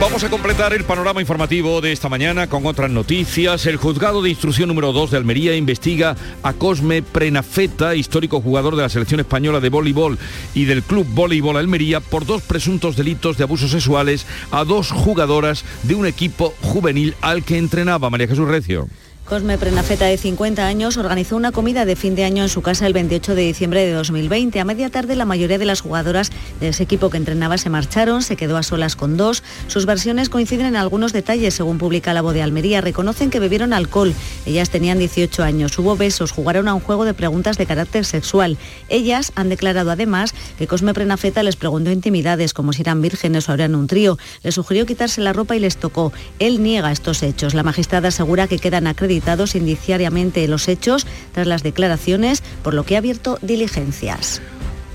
[0.00, 3.66] Vamos a completar el panorama informativo de esta mañana con otras noticias.
[3.66, 8.82] El juzgado de instrucción número 2 de Almería investiga a Cosme Prenafeta, histórico jugador de
[8.82, 10.16] la selección española de voleibol
[10.54, 15.64] y del Club Voleibol Almería, por dos presuntos delitos de abusos sexuales a dos jugadoras
[15.82, 18.86] de un equipo juvenil al que entrenaba María Jesús Recio.
[19.28, 22.86] Cosme Prenafeta, de 50 años, organizó una comida de fin de año en su casa
[22.86, 24.58] el 28 de diciembre de 2020.
[24.58, 28.22] A media tarde, la mayoría de las jugadoras de ese equipo que entrenaba se marcharon,
[28.22, 29.42] se quedó a solas con dos.
[29.66, 32.80] Sus versiones coinciden en algunos detalles, según publica la voz de Almería.
[32.80, 34.14] Reconocen que bebieron alcohol.
[34.46, 35.78] Ellas tenían 18 años.
[35.78, 38.56] Hubo besos, jugaron a un juego de preguntas de carácter sexual.
[38.88, 43.52] Ellas han declarado además que Cosme Prenafeta les preguntó intimidades, como si eran vírgenes o
[43.52, 44.16] eran un trío.
[44.42, 46.14] Les sugirió quitarse la ropa y les tocó.
[46.38, 47.52] Él niega estos hechos.
[47.52, 49.17] La magistrada asegura que quedan acreditados
[49.54, 54.40] indiciariamente los hechos tras las declaraciones, por lo que ha abierto diligencias.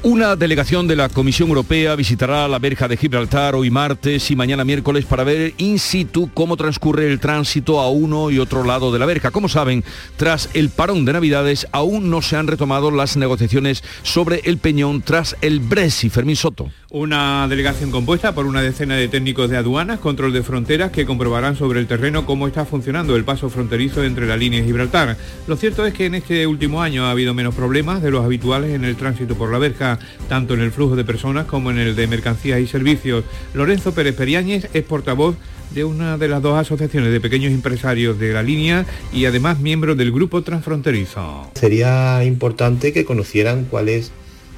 [0.06, 4.66] Una delegación de la Comisión Europea visitará la verja de Gibraltar hoy martes y mañana
[4.66, 9.00] miércoles para ver in situ cómo transcurre el tránsito a uno y otro lado de
[9.00, 9.32] la verja.
[9.32, 9.82] Como saben,
[10.18, 15.04] tras el parón de Navidades aún no se han retomado las negociaciones sobre el peñón
[15.04, 16.12] tras el Brexit.
[16.12, 16.70] Fermín Soto.
[16.96, 21.56] Una delegación compuesta por una decena de técnicos de aduanas, control de fronteras que comprobarán
[21.56, 25.18] sobre el terreno cómo está funcionando el paso fronterizo entre la línea y Gibraltar.
[25.48, 28.76] Lo cierto es que en este último año ha habido menos problemas de los habituales
[28.76, 29.98] en el tránsito por la verja,
[30.30, 33.24] tanto en el flujo de personas como en el de mercancías y servicios.
[33.56, 35.36] Lorenzo Pérez Periáñez es portavoz
[35.72, 39.96] de una de las dos asociaciones de pequeños empresarios de la línea y además miembro
[39.96, 41.50] del grupo transfronterizo.
[41.56, 44.12] Sería importante que conocieran cuál es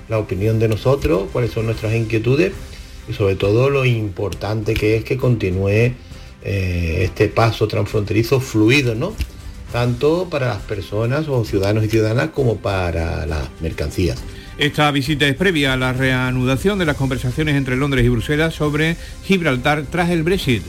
[0.10, 2.54] la opinión de nosotros, cuáles son nuestras inquietudes
[3.08, 5.94] y sobre todo lo importante que es que continúe eh,
[6.44, 9.14] este paso transfronterizo fluido, ¿no?
[9.72, 14.22] Tanto para las personas o ciudadanos y ciudadanas como para las mercancías.
[14.58, 18.96] Esta visita es previa a la reanudación de las conversaciones entre Londres y Bruselas sobre
[19.24, 20.64] Gibraltar tras el Brexit.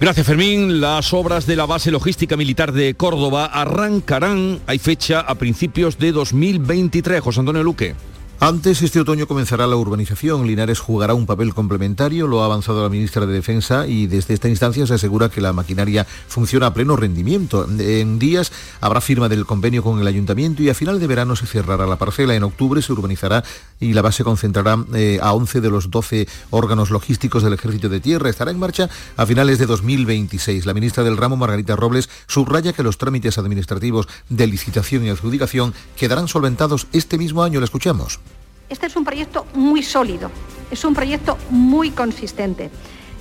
[0.00, 0.80] Gracias Fermín.
[0.80, 6.12] Las obras de la base logística militar de Córdoba arrancarán, hay fecha, a principios de
[6.12, 7.20] 2023.
[7.20, 7.94] José Antonio Luque.
[8.40, 10.46] Antes, este otoño comenzará la urbanización.
[10.46, 14.48] Linares jugará un papel complementario, lo ha avanzado la ministra de Defensa y desde esta
[14.48, 17.66] instancia se asegura que la maquinaria funciona a pleno rendimiento.
[17.80, 21.46] En días habrá firma del convenio con el ayuntamiento y a final de verano se
[21.46, 22.36] cerrará la parcela.
[22.36, 23.42] En octubre se urbanizará
[23.80, 27.98] y la base concentrará eh, a 11 de los 12 órganos logísticos del Ejército de
[27.98, 28.30] Tierra.
[28.30, 30.64] Estará en marcha a finales de 2026.
[30.64, 35.74] La ministra del ramo, Margarita Robles, subraya que los trámites administrativos de licitación y adjudicación
[35.96, 37.58] quedarán solventados este mismo año.
[37.58, 38.20] Le escuchamos.
[38.68, 40.30] Este es un proyecto muy sólido,
[40.70, 42.70] es un proyecto muy consistente.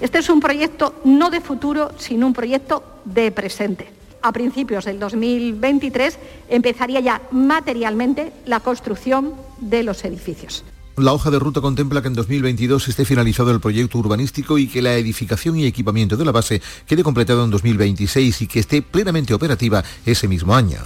[0.01, 3.91] Este es un proyecto no de futuro, sino un proyecto de presente.
[4.21, 6.19] A principios del 2023
[6.49, 10.65] empezaría ya materialmente la construcción de los edificios.
[10.97, 14.81] La hoja de ruta contempla que en 2022 esté finalizado el proyecto urbanístico y que
[14.81, 19.33] la edificación y equipamiento de la base quede completado en 2026 y que esté plenamente
[19.33, 20.79] operativa ese mismo año.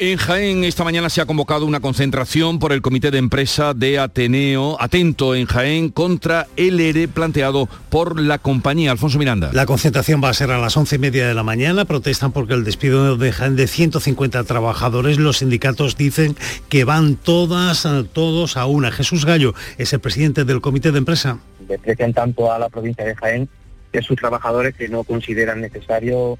[0.00, 3.98] En Jaén esta mañana se ha convocado una concentración por el comité de empresa de
[3.98, 8.92] Ateneo, atento en Jaén, contra el ERE planteado por la compañía.
[8.92, 9.50] Alfonso Miranda.
[9.52, 11.84] La concentración va a ser a las once y media de la mañana.
[11.84, 15.18] Protestan porque el despido de Jaén de 150 trabajadores.
[15.18, 16.36] Los sindicatos dicen
[16.68, 18.92] que van todas, todos a una.
[18.92, 21.40] Jesús Gallo es el presidente del comité de empresa.
[21.66, 23.48] Desprecian tanto a la provincia de Jaén
[23.92, 26.38] y a sus trabajadores que no consideran necesario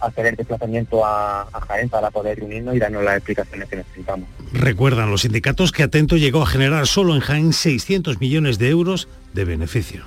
[0.00, 4.28] hacer el desplazamiento a, Jaén para poder unirnos y darnos las explicaciones que necesitamos.
[4.52, 9.08] Recuerdan los sindicatos que Atento llegó a generar solo en Jaén 600 millones de euros
[9.32, 10.04] de beneficio.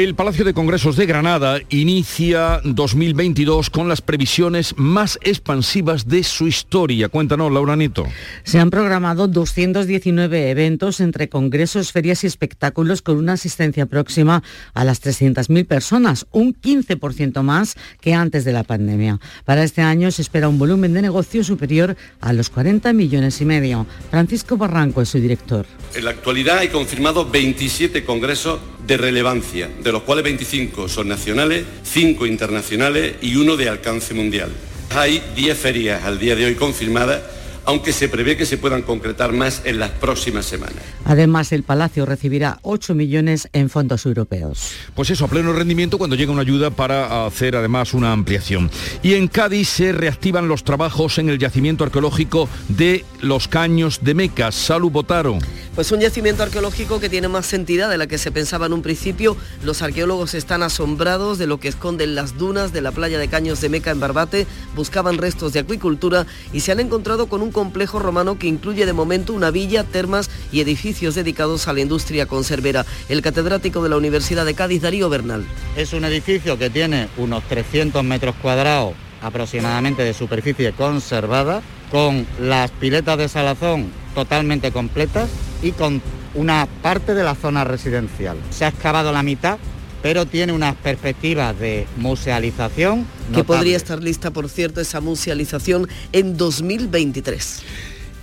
[0.00, 6.46] El Palacio de Congresos de Granada inicia 2022 con las previsiones más expansivas de su
[6.46, 7.10] historia.
[7.10, 8.06] Cuéntanos, Laura Nieto.
[8.42, 14.42] Se han programado 219 eventos entre congresos, ferias y espectáculos con una asistencia próxima
[14.72, 19.20] a las 300.000 personas, un 15% más que antes de la pandemia.
[19.44, 23.44] Para este año se espera un volumen de negocio superior a los 40 millones y
[23.44, 23.86] medio.
[24.10, 25.66] Francisco Barranco es su director.
[25.94, 31.64] En la actualidad hay confirmado 27 congresos de relevancia, de los cuales 25 son nacionales,
[31.82, 34.50] 5 internacionales y uno de alcance mundial.
[34.90, 37.22] Hay 10 ferias al día de hoy confirmadas,
[37.70, 40.82] aunque se prevé que se puedan concretar más en las próximas semanas.
[41.04, 44.72] Además, el Palacio recibirá 8 millones en fondos europeos.
[44.96, 48.72] Pues eso, a pleno rendimiento cuando llega una ayuda para hacer además una ampliación.
[49.04, 54.14] Y en Cádiz se reactivan los trabajos en el yacimiento arqueológico de los Caños de
[54.14, 54.50] Meca.
[54.50, 55.38] Salud Botaro.
[55.76, 58.82] Pues un yacimiento arqueológico que tiene más entidad de la que se pensaba en un
[58.82, 59.36] principio.
[59.64, 63.60] Los arqueólogos están asombrados de lo que esconden las dunas de la playa de Caños
[63.60, 64.48] de Meca en Barbate.
[64.74, 68.94] Buscaban restos de acuicultura y se han encontrado con un complejo romano que incluye de
[68.94, 72.86] momento una villa, termas y edificios dedicados a la industria conservera.
[73.10, 75.44] El catedrático de la Universidad de Cádiz, Darío Bernal.
[75.76, 82.70] Es un edificio que tiene unos 300 metros cuadrados aproximadamente de superficie conservada, con las
[82.70, 85.28] piletas de salazón totalmente completas
[85.62, 86.00] y con
[86.34, 88.38] una parte de la zona residencial.
[88.48, 89.58] Se ha excavado la mitad,
[90.02, 93.06] pero tiene unas perspectivas de musealización.
[93.34, 97.62] Que podría estar lista, por cierto, esa musealización en 2023.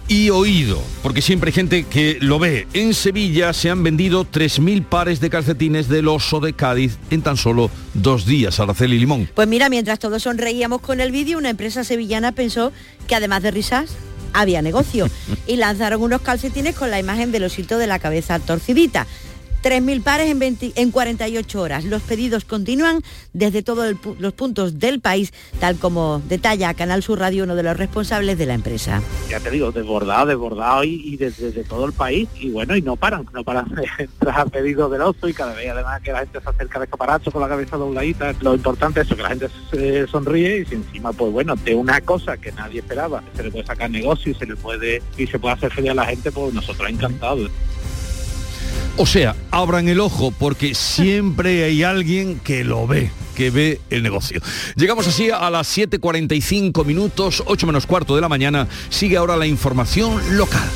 [0.10, 2.66] y oído, porque siempre hay gente que lo ve.
[2.74, 7.36] En Sevilla se han vendido 3.000 pares de calcetines del oso de Cádiz en tan
[7.36, 9.30] solo dos días, Araceli Limón.
[9.36, 12.72] Pues mira, mientras todos sonreíamos con el vídeo, una empresa sevillana pensó
[13.06, 13.98] que además de risas,
[14.34, 15.10] había negocio
[15.48, 19.08] y lanzaron unos calcetines con la imagen del osito de la cabeza torcidita.
[19.64, 21.86] 3.000 pares en, 20 en 48 horas.
[21.86, 23.02] Los pedidos continúan
[23.34, 27.78] desde todos los puntos del país, tal como detalla Canal Sur Radio uno de los
[27.78, 29.02] responsables de la empresa.
[29.30, 32.96] ya te digo, desbordado, desbordado y, desde de todo el país y bueno, y no
[32.96, 36.40] paran, no paran de entrar pedidos del oso y cada vez además que la gente
[36.42, 39.50] se acerca de escaparacho con la cabeza dobladita, lo importante es eso, que la gente
[39.72, 43.52] se sonríe y si encima pues bueno, de una cosa que nadie esperaba, se le
[43.52, 46.32] puede sacar negocio y se le puede y se puede hacer feliz a la gente,
[46.32, 47.50] pues nosotros encantados.
[48.98, 54.02] O sea, abran el ojo porque siempre hay alguien que lo ve que ve el
[54.02, 54.42] negocio.
[54.76, 58.68] Llegamos así a las 7.45 minutos, 8 menos cuarto de la mañana.
[58.90, 60.68] Sigue ahora la información local.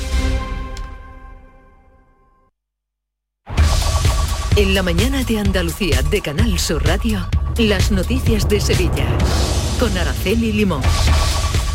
[4.55, 9.07] En la mañana de Andalucía de Canal Sur Radio, las noticias de Sevilla.
[9.79, 10.83] Con Araceli Limón.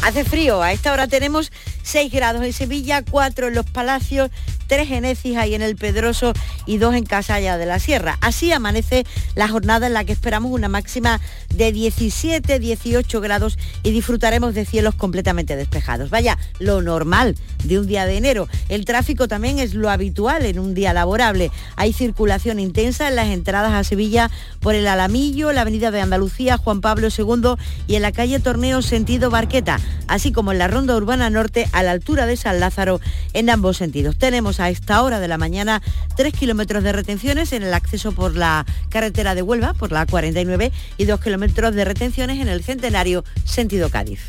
[0.05, 1.51] Hace frío, a esta hora tenemos
[1.82, 4.30] 6 grados en Sevilla, 4 en los Palacios,
[4.67, 6.33] 3 en Écija y en el Pedroso
[6.67, 8.19] y 2 en Casalla de la Sierra.
[8.21, 9.05] Así amanece
[9.35, 11.21] la jornada en la que esperamos una máxima
[11.55, 16.11] de 17, 18 grados y disfrutaremos de cielos completamente despejados.
[16.11, 18.49] Vaya, lo normal de un día de enero.
[18.69, 21.51] El tráfico también es lo habitual en un día laborable.
[21.77, 26.57] Hay circulación intensa en las entradas a Sevilla por el Alamillo, la Avenida de Andalucía,
[26.57, 27.55] Juan Pablo II
[27.87, 31.83] y en la calle Torneo sentido Barqueta, así como en la Ronda Urbana Norte a
[31.83, 33.01] la altura de San Lázaro
[33.33, 34.17] en ambos sentidos.
[34.17, 35.82] Tenemos a esta hora de la mañana
[36.16, 40.72] 3 kilómetros de retenciones en el acceso por la carretera de Huelva, por la 49,
[40.96, 44.20] y 2 kilómetros de retenciones en el Centenario sentido Cádiz.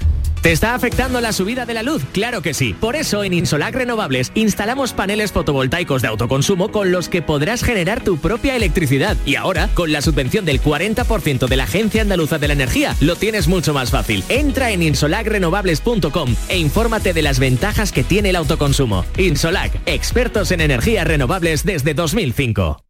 [0.41, 2.03] ¿Te está afectando la subida de la luz?
[2.13, 2.73] Claro que sí.
[2.73, 8.03] Por eso en Insolac Renovables instalamos paneles fotovoltaicos de autoconsumo con los que podrás generar
[8.03, 9.17] tu propia electricidad.
[9.25, 13.15] Y ahora, con la subvención del 40% de la Agencia Andaluza de la Energía, lo
[13.15, 14.23] tienes mucho más fácil.
[14.29, 19.05] Entra en insolacrenovables.com e infórmate de las ventajas que tiene el autoconsumo.
[19.17, 19.73] Insolac,
[20.17, 22.83] expertos en energías renovables desde 2005.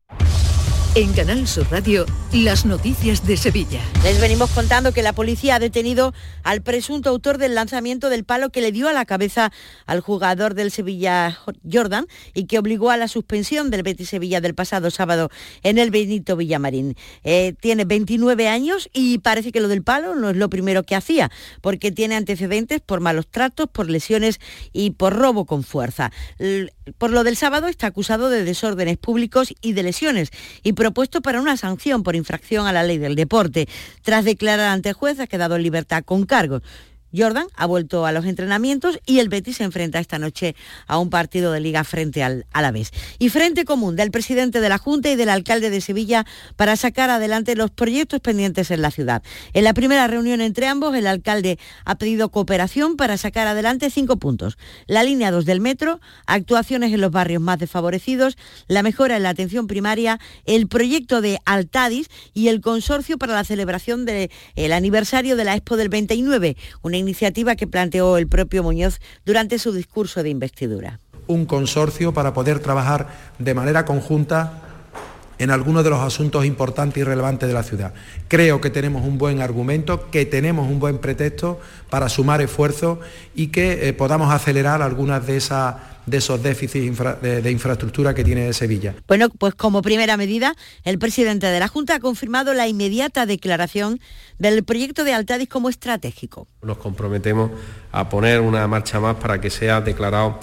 [0.95, 3.81] En Canal Sur Radio, las noticias de Sevilla.
[4.03, 8.49] Les venimos contando que la policía ha detenido al presunto autor del lanzamiento del palo
[8.49, 9.51] que le dio a la cabeza
[9.85, 11.37] al jugador del Sevilla
[11.69, 15.29] Jordan y que obligó a la suspensión del Betis Sevilla del pasado sábado
[15.61, 16.95] en el Benito Villamarín.
[17.23, 20.95] Eh, tiene 29 años y parece que lo del palo no es lo primero que
[20.95, 21.29] hacía,
[21.61, 24.39] porque tiene antecedentes por malos tratos, por lesiones
[24.73, 26.11] y por robo con fuerza.
[26.97, 30.29] Por lo del sábado está acusado de desórdenes públicos y de lesiones
[30.63, 33.67] y propuesto para una sanción por infracción a la ley del deporte.
[34.01, 36.61] Tras declarar ante juez ha quedado en libertad con cargos.
[37.15, 40.55] Jordan ha vuelto a los entrenamientos y el Betis se enfrenta esta noche
[40.87, 42.91] a un partido de liga frente al Alavés.
[43.19, 47.09] Y frente común del presidente de la Junta y del alcalde de Sevilla para sacar
[47.09, 49.23] adelante los proyectos pendientes en la ciudad.
[49.53, 54.17] En la primera reunión entre ambos, el alcalde ha pedido cooperación para sacar adelante cinco
[54.17, 54.57] puntos.
[54.87, 58.37] La línea 2 del metro, actuaciones en los barrios más desfavorecidos,
[58.67, 63.43] la mejora en la atención primaria, el proyecto de Altadis y el consorcio para la
[63.43, 64.29] celebración del
[64.73, 69.71] aniversario de la Expo del 29, una iniciativa que planteó el propio Muñoz durante su
[69.71, 70.99] discurso de investidura.
[71.27, 74.66] un consorcio para poder trabajar de manera conjunta
[75.39, 77.93] en algunos de los asuntos importantes y relevantes de la ciudad.
[78.27, 81.59] Creo que tenemos un buen argumento, que tenemos un buen pretexto
[81.89, 82.99] para sumar esfuerzos
[83.35, 85.75] y que eh, podamos acelerar algunas de esas
[86.07, 88.95] de esos déficits de, de, infraestructura que tiene Sevilla.
[89.09, 93.99] Bueno, pues como primera medida, el presidente de la Junta ha confirmado la inmediata declaración
[94.39, 96.47] del proyecto de Altadis como estratégico.
[96.61, 97.51] Nos comprometemos
[97.91, 100.39] a poner una marcha más para que sea declarado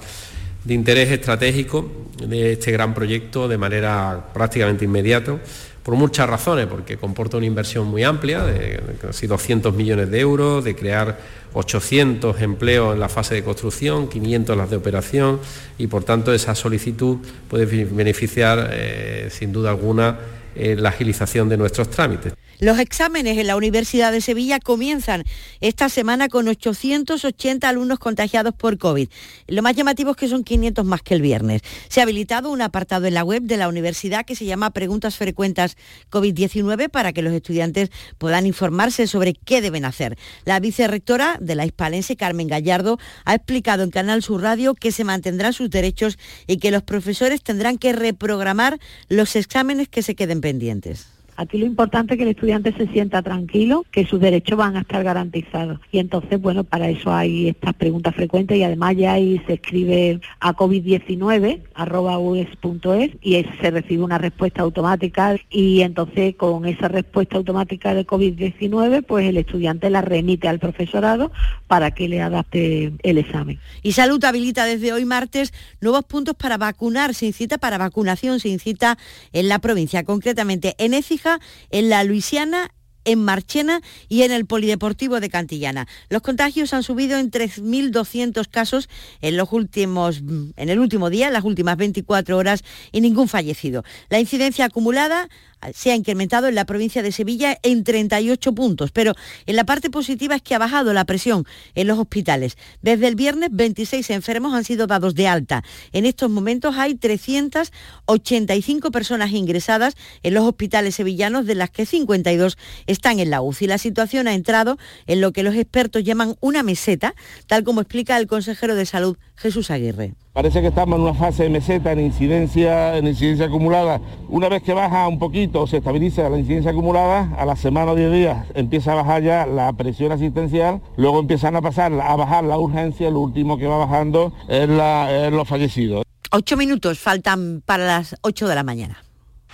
[0.65, 1.89] de interés estratégico
[2.27, 5.37] de este gran proyecto de manera prácticamente inmediata,
[5.83, 10.63] por muchas razones, porque comporta una inversión muy amplia, de casi 200 millones de euros,
[10.63, 11.19] de crear
[11.53, 15.39] 800 empleos en la fase de construcción, 500 en las de operación,
[15.77, 20.17] y por tanto esa solicitud puede beneficiar, eh, sin duda alguna,
[20.55, 22.33] eh, la agilización de nuestros trámites.
[22.59, 25.25] Los exámenes en la Universidad de Sevilla comienzan
[25.59, 29.09] esta semana con 880 alumnos contagiados por COVID.
[29.47, 31.61] Lo más llamativo es que son 500 más que el viernes.
[31.89, 35.17] Se ha habilitado un apartado en la web de la universidad que se llama Preguntas
[35.17, 35.75] Frecuentes
[36.11, 40.17] COVID-19 para que los estudiantes puedan informarse sobre qué deben hacer.
[40.45, 45.03] La vicerrectora de la Hispalense, Carmen Gallardo, ha explicado en Canal Sur Radio que se
[45.03, 48.79] mantendrán sus derechos y que los profesores tendrán que reprogramar
[49.09, 51.07] los exámenes que se queden pendientes.
[51.37, 54.81] Aquí lo importante es que el estudiante se sienta tranquilo, que sus derechos van a
[54.81, 55.79] estar garantizados.
[55.91, 60.21] Y entonces, bueno, para eso hay estas preguntas frecuentes y además ya ahí se escribe
[60.39, 67.35] a COVID-19, arroba us.es, y se recibe una respuesta automática y entonces con esa respuesta
[67.35, 71.31] automática de COVID-19, pues el estudiante la remite al profesorado
[71.67, 73.59] para que le adapte el examen.
[73.83, 78.49] Y Salud habilita desde hoy martes nuevos puntos para vacunar, se incita para vacunación, se
[78.49, 78.97] incita
[79.33, 81.24] en la provincia, concretamente en Écija
[81.69, 82.71] en la Luisiana
[83.05, 85.87] en Marchena y en el Polideportivo de Cantillana.
[86.09, 88.89] Los contagios han subido en 3.200 casos
[89.21, 90.23] en, los últimos,
[90.57, 93.83] en el último día, en las últimas 24 horas, y ningún fallecido.
[94.09, 95.29] La incidencia acumulada
[95.73, 99.13] se ha incrementado en la provincia de Sevilla en 38 puntos, pero
[99.45, 102.57] en la parte positiva es que ha bajado la presión en los hospitales.
[102.81, 105.63] Desde el viernes 26 enfermos han sido dados de alta.
[105.91, 112.57] En estos momentos hay 385 personas ingresadas en los hospitales sevillanos, de las que 52
[112.87, 113.67] están en la UCI.
[113.67, 114.77] La situación ha entrado
[115.07, 117.15] en lo que los expertos llaman una meseta,
[117.47, 120.13] tal como explica el consejero de salud Jesús Aguirre.
[120.33, 124.01] Parece que estamos en una fase de meseta en incidencia, en incidencia acumulada.
[124.29, 127.95] Una vez que baja un poquito, se estabiliza la incidencia acumulada, a la semana o
[127.95, 132.43] 10 días empieza a bajar ya la presión asistencial, luego empiezan a pasar a bajar
[132.43, 136.03] la urgencia, lo último que va bajando es, la, es los fallecidos.
[136.31, 139.04] Ocho minutos faltan para las 8 de la mañana.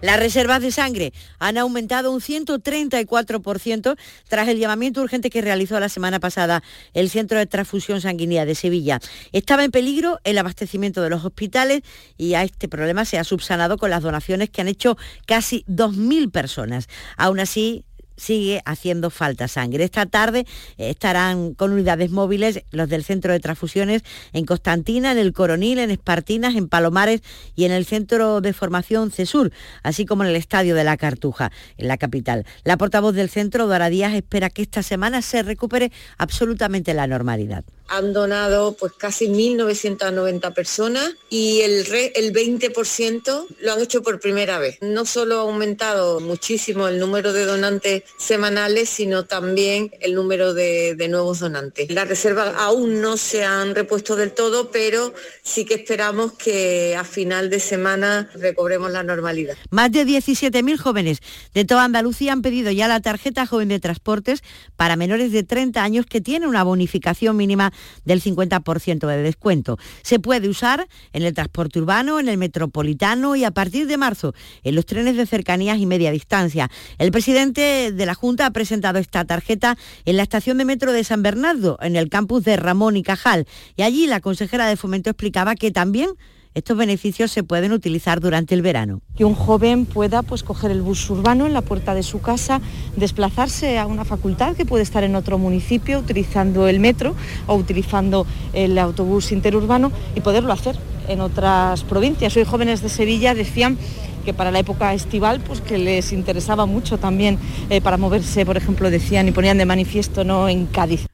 [0.00, 3.96] Las reservas de sangre han aumentado un 134%
[4.28, 6.62] tras el llamamiento urgente que realizó la semana pasada
[6.94, 9.00] el Centro de Transfusión Sanguínea de Sevilla.
[9.32, 11.82] Estaba en peligro el abastecimiento de los hospitales
[12.16, 14.96] y a este problema se ha subsanado con las donaciones que han hecho
[15.26, 16.86] casi 2.000 personas.
[17.16, 17.84] Aún así,
[18.18, 19.84] sigue haciendo falta sangre.
[19.84, 20.40] Esta tarde
[20.76, 24.02] eh, estarán con unidades móviles los del Centro de Transfusiones
[24.32, 27.22] en Constantina, en el Coronil, en Espartinas, en Palomares
[27.54, 29.52] y en el Centro de Formación CESUR,
[29.82, 32.44] así como en el Estadio de la Cartuja, en la capital.
[32.64, 37.64] La portavoz del centro, Dora Díaz, espera que esta semana se recupere absolutamente la normalidad
[37.88, 44.58] han donado pues casi 1.990 personas y el, el 20% lo han hecho por primera
[44.58, 44.78] vez.
[44.82, 50.94] No solo ha aumentado muchísimo el número de donantes semanales, sino también el número de,
[50.94, 51.90] de nuevos donantes.
[51.90, 57.04] Las reservas aún no se han repuesto del todo, pero sí que esperamos que a
[57.04, 59.56] final de semana recobremos la normalidad.
[59.70, 61.20] Más de 17.000 jóvenes
[61.54, 64.42] de toda Andalucía han pedido ya la tarjeta joven de transportes
[64.76, 67.72] para menores de 30 años que tiene una bonificación mínima
[68.04, 69.78] del 50% de descuento.
[70.02, 74.34] Se puede usar en el transporte urbano, en el metropolitano y a partir de marzo
[74.62, 76.70] en los trenes de cercanías y media distancia.
[76.98, 81.04] El presidente de la Junta ha presentado esta tarjeta en la estación de metro de
[81.04, 83.46] San Bernardo, en el campus de Ramón y Cajal.
[83.76, 86.10] Y allí la consejera de Fomento explicaba que también
[86.54, 89.00] estos beneficios se pueden utilizar durante el verano.
[89.16, 92.60] Que un joven pueda pues, coger el bus urbano en la puerta de su casa,
[92.96, 97.14] desplazarse a una facultad que puede estar en otro municipio utilizando el metro
[97.46, 100.76] o utilizando el autobús interurbano y poderlo hacer
[101.08, 102.36] en otras provincias.
[102.36, 103.78] Hoy jóvenes de Sevilla decían
[104.24, 107.38] que para la época estival pues que les interesaba mucho también
[107.70, 111.07] eh, para moverse, por ejemplo, decían y ponían de manifiesto no en Cádiz.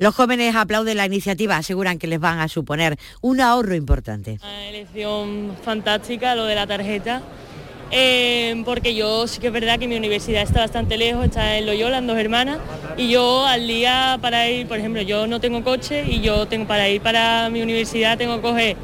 [0.00, 4.38] Los jóvenes aplauden la iniciativa, aseguran que les van a suponer un ahorro importante.
[4.40, 7.20] Una elección fantástica lo de la tarjeta.
[7.90, 11.66] eh, porque yo sí que es verdad que mi universidad está bastante lejos, está en
[11.66, 12.58] Loyola, en dos hermanas,
[12.96, 16.66] y yo al día para ir, por ejemplo, yo no tengo coche y yo tengo
[16.66, 18.76] para ir para mi universidad tengo que coger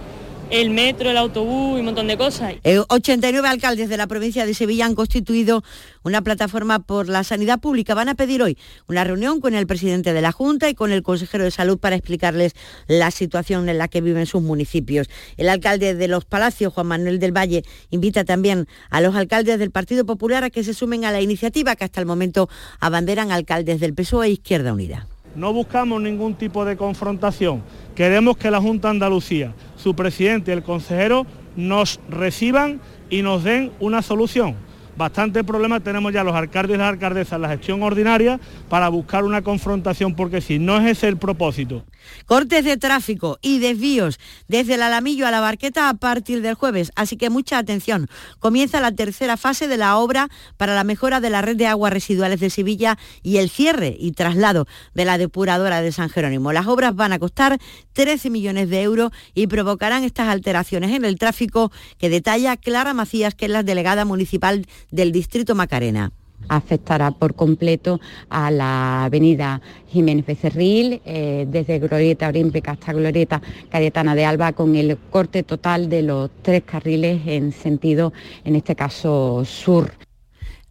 [0.50, 2.54] el metro, el autobús y un montón de cosas.
[2.64, 5.62] Eh, 89 alcaldes de la provincia de Sevilla han constituido
[6.02, 7.94] una plataforma por la sanidad pública.
[7.94, 11.02] Van a pedir hoy una reunión con el presidente de la Junta y con el
[11.02, 12.54] consejero de Salud para explicarles
[12.86, 15.08] la situación en la que viven sus municipios.
[15.36, 19.70] El alcalde de Los Palacios, Juan Manuel del Valle, invita también a los alcaldes del
[19.70, 22.48] Partido Popular a que se sumen a la iniciativa que hasta el momento
[22.80, 25.06] abanderan alcaldes del PSOE e Izquierda Unida.
[25.36, 27.62] No buscamos ningún tipo de confrontación.
[27.94, 31.26] Queremos que la Junta de Andalucía, su presidente y el consejero
[31.56, 32.80] nos reciban
[33.10, 34.56] y nos den una solución.
[34.96, 38.40] Bastante problema tenemos ya los alcaldes y las alcaldesas en la gestión ordinaria
[38.70, 41.84] para buscar una confrontación, porque si no es ese el propósito.
[42.24, 44.18] Cortes de tráfico y desvíos
[44.48, 48.08] desde el Alamillo a la Barqueta a partir del jueves, así que mucha atención.
[48.38, 51.92] Comienza la tercera fase de la obra para la mejora de la red de aguas
[51.92, 56.52] residuales de Sevilla y el cierre y traslado de la depuradora de San Jerónimo.
[56.52, 57.58] Las obras van a costar
[57.92, 63.34] 13 millones de euros y provocarán estas alteraciones en el tráfico que detalla Clara Macías,
[63.34, 66.12] que es la delegada municipal del Distrito Macarena
[66.48, 74.14] afectará por completo a la avenida Jiménez Becerril, eh, desde Glorieta Olímpica hasta Glorieta Cayetana
[74.14, 78.12] de Alba, con el corte total de los tres carriles en sentido,
[78.44, 79.92] en este caso, sur.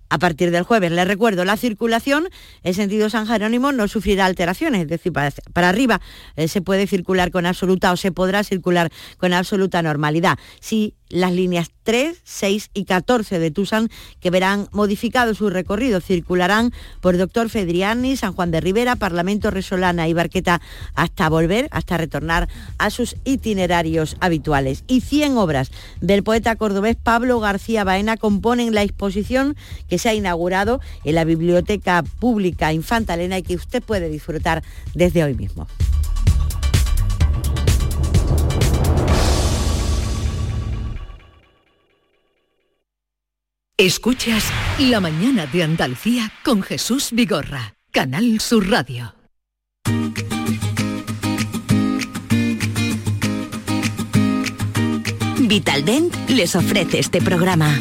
[0.08, 2.30] A partir del jueves, les recuerdo, la circulación
[2.64, 6.00] en sentido San Jerónimo no sufrirá alteraciones, es decir, para, para arriba
[6.36, 10.38] eh, se puede circular con absoluta o se podrá circular con absoluta normalidad.
[10.60, 13.90] Si las líneas 3, 6 y 14 de Tusan,
[14.20, 20.08] que verán modificado su recorrido, circularán por Doctor Fedriani, San Juan de Rivera, Parlamento Resolana
[20.08, 20.62] y Barqueta
[20.96, 24.84] hasta volver, hasta retornar a sus itinerarios habituales.
[24.88, 29.56] Y 100 obras del poeta cordobés Pablo García Baena componen la exposición
[29.88, 34.64] que se ha inaugurado en la Biblioteca Pública Infanta Elena y que usted puede disfrutar
[34.94, 35.68] desde hoy mismo.
[43.78, 44.46] Escuchas
[44.80, 49.14] La mañana de Andalucía con Jesús Vigorra, Canal Sur Radio.
[55.42, 57.78] Vitaldent les ofrece este programa.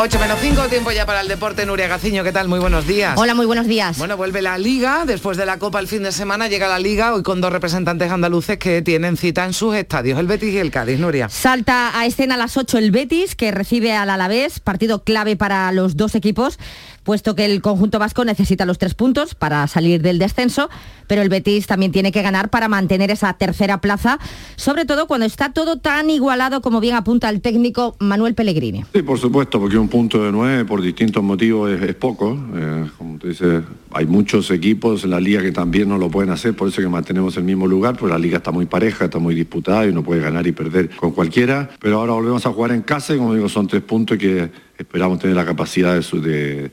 [0.00, 1.66] Ocho menos 5, tiempo ya para el deporte.
[1.66, 2.46] Nuria Gaciño, ¿qué tal?
[2.46, 3.18] Muy buenos días.
[3.18, 3.98] Hola, muy buenos días.
[3.98, 7.12] Bueno, vuelve la Liga, después de la Copa el fin de semana llega la Liga,
[7.12, 10.70] hoy con dos representantes andaluces que tienen cita en sus estadios, el Betis y el
[10.70, 11.28] Cádiz, Nuria.
[11.28, 15.72] Salta a escena a las 8 el Betis, que recibe al Alavés, partido clave para
[15.72, 16.60] los dos equipos,
[17.08, 20.68] puesto que el conjunto vasco necesita los tres puntos para salir del descenso,
[21.06, 24.18] pero el Betis también tiene que ganar para mantener esa tercera plaza,
[24.56, 28.84] sobre todo cuando está todo tan igualado como bien apunta el técnico Manuel Pellegrini.
[28.92, 32.38] Sí, por supuesto, porque un punto de nueve por distintos motivos es, poco.
[32.54, 33.62] Eh, como tú dices,
[33.94, 36.88] hay muchos equipos en la liga que también no lo pueden hacer, por eso que
[36.88, 40.02] mantenemos el mismo lugar, pues la liga está muy pareja, está muy disputada y uno
[40.02, 41.70] puede ganar y perder con cualquiera.
[41.80, 45.18] Pero ahora volvemos a jugar en casa y como digo, son tres puntos que esperamos
[45.18, 46.70] tener la capacidad de,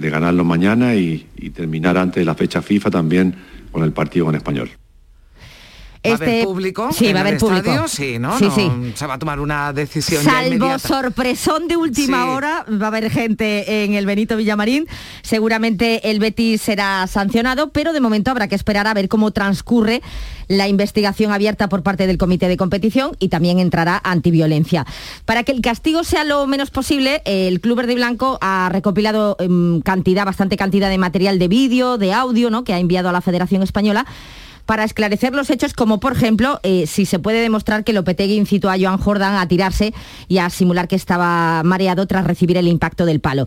[0.00, 3.34] ganarlo mañana y, y terminar antes de la fecha FIFA también
[3.70, 4.70] con el partido con español.
[6.06, 6.88] ¿Va a haber público?
[6.90, 7.70] Este- Sí, en va a haber el público.
[7.70, 7.88] estadio?
[7.88, 8.38] Sí, ¿no?
[8.38, 8.92] Sí, No sí.
[8.94, 10.78] Se va a tomar una decisión ya Salvo inmediata.
[10.88, 12.28] sorpresón de última Sí.
[12.30, 14.86] hora, va a haber gente en el Benito Villamarín.
[15.22, 20.02] Seguramente el Betis será sancionado, pero de momento habrá que esperar a ver cómo transcurre
[20.48, 24.84] la investigación abierta por parte del comité de competición y también entrará antiviolencia.
[25.24, 29.36] Para que el castigo sea lo menos posible, el Club Verde y Blanco ha recopilado
[29.38, 32.64] em, cantidad, bastante cantidad de material de vídeo, de audio, ¿no?
[32.64, 34.06] que ha enviado a la Federación Española
[34.66, 38.70] para esclarecer los hechos como por ejemplo eh, si se puede demostrar que Lopetegui incitó
[38.70, 39.92] a Joan Jordan a tirarse
[40.28, 43.46] y a simular que estaba mareado tras recibir el impacto del palo.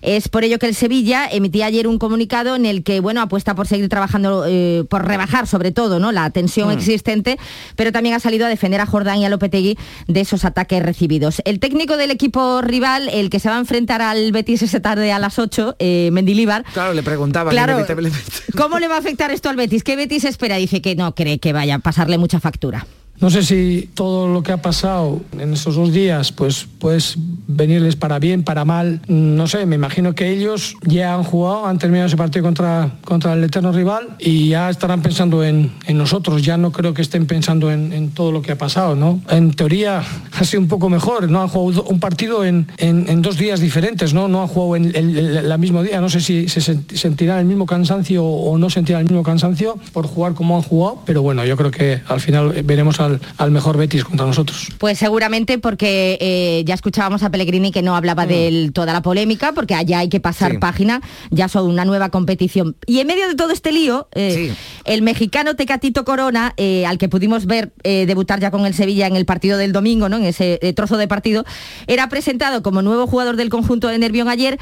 [0.00, 3.54] Es por ello que el Sevilla emitía ayer un comunicado en el que bueno apuesta
[3.54, 6.12] por seguir trabajando eh, por rebajar sobre todo ¿no?
[6.12, 6.72] la tensión Mm.
[6.72, 7.38] existente,
[7.76, 11.42] pero también ha salido a defender a Jordan y a Lopetegui de esos ataques recibidos.
[11.44, 15.12] El técnico del equipo rival, el que se va a enfrentar al Betis esa tarde
[15.12, 17.72] a las 8, eh, Mendilíbar, Claro, le preguntaba Claro.
[17.74, 18.20] inevitablemente.
[18.56, 19.82] ¿Cómo le va a afectar esto al Betis?
[19.82, 20.58] ¿Qué Betis espera?
[20.62, 22.86] Dice que no cree que vaya a pasarle mucha factura.
[23.22, 27.16] No sé si todo lo que ha pasado en estos dos días pues pues
[27.46, 31.78] venirles para bien, para mal, no sé, me imagino que ellos ya han jugado, han
[31.78, 36.56] terminado ese partido contra, contra el eterno rival y ya estarán pensando en, nosotros, ya
[36.56, 39.20] no creo que estén pensando en, todo lo que ha pasado, ¿no?
[39.28, 40.02] En teoría
[40.32, 44.12] ha sido un poco mejor, no han jugado un partido en, en dos días diferentes,
[44.12, 44.26] ¿no?
[44.26, 47.66] No han jugado en el, el mismo día, no sé si se sentirán el mismo
[47.66, 51.56] cansancio o no sentirán el mismo cansancio por jugar como han jugado, pero bueno, yo
[51.56, 54.68] creo que al final veremos al, al mejor Betis contra nosotros.
[54.78, 58.28] Pues seguramente porque eh, ya escuchábamos a Pellegrini que no hablaba mm.
[58.28, 60.58] de toda la polémica, porque allá hay que pasar sí.
[60.58, 61.00] página,
[61.30, 62.76] ya son una nueva competición.
[62.86, 64.80] Y en medio de todo este lío, eh, sí.
[64.84, 69.16] el mexicano Tecatito Corona, eh, al que pudimos ver debutar ya con el Sevilla en
[69.16, 70.16] el partido del domingo, ¿no?
[70.16, 71.44] en ese trozo de partido,
[71.86, 74.58] era presentado como nuevo jugador del conjunto de Nervión ayer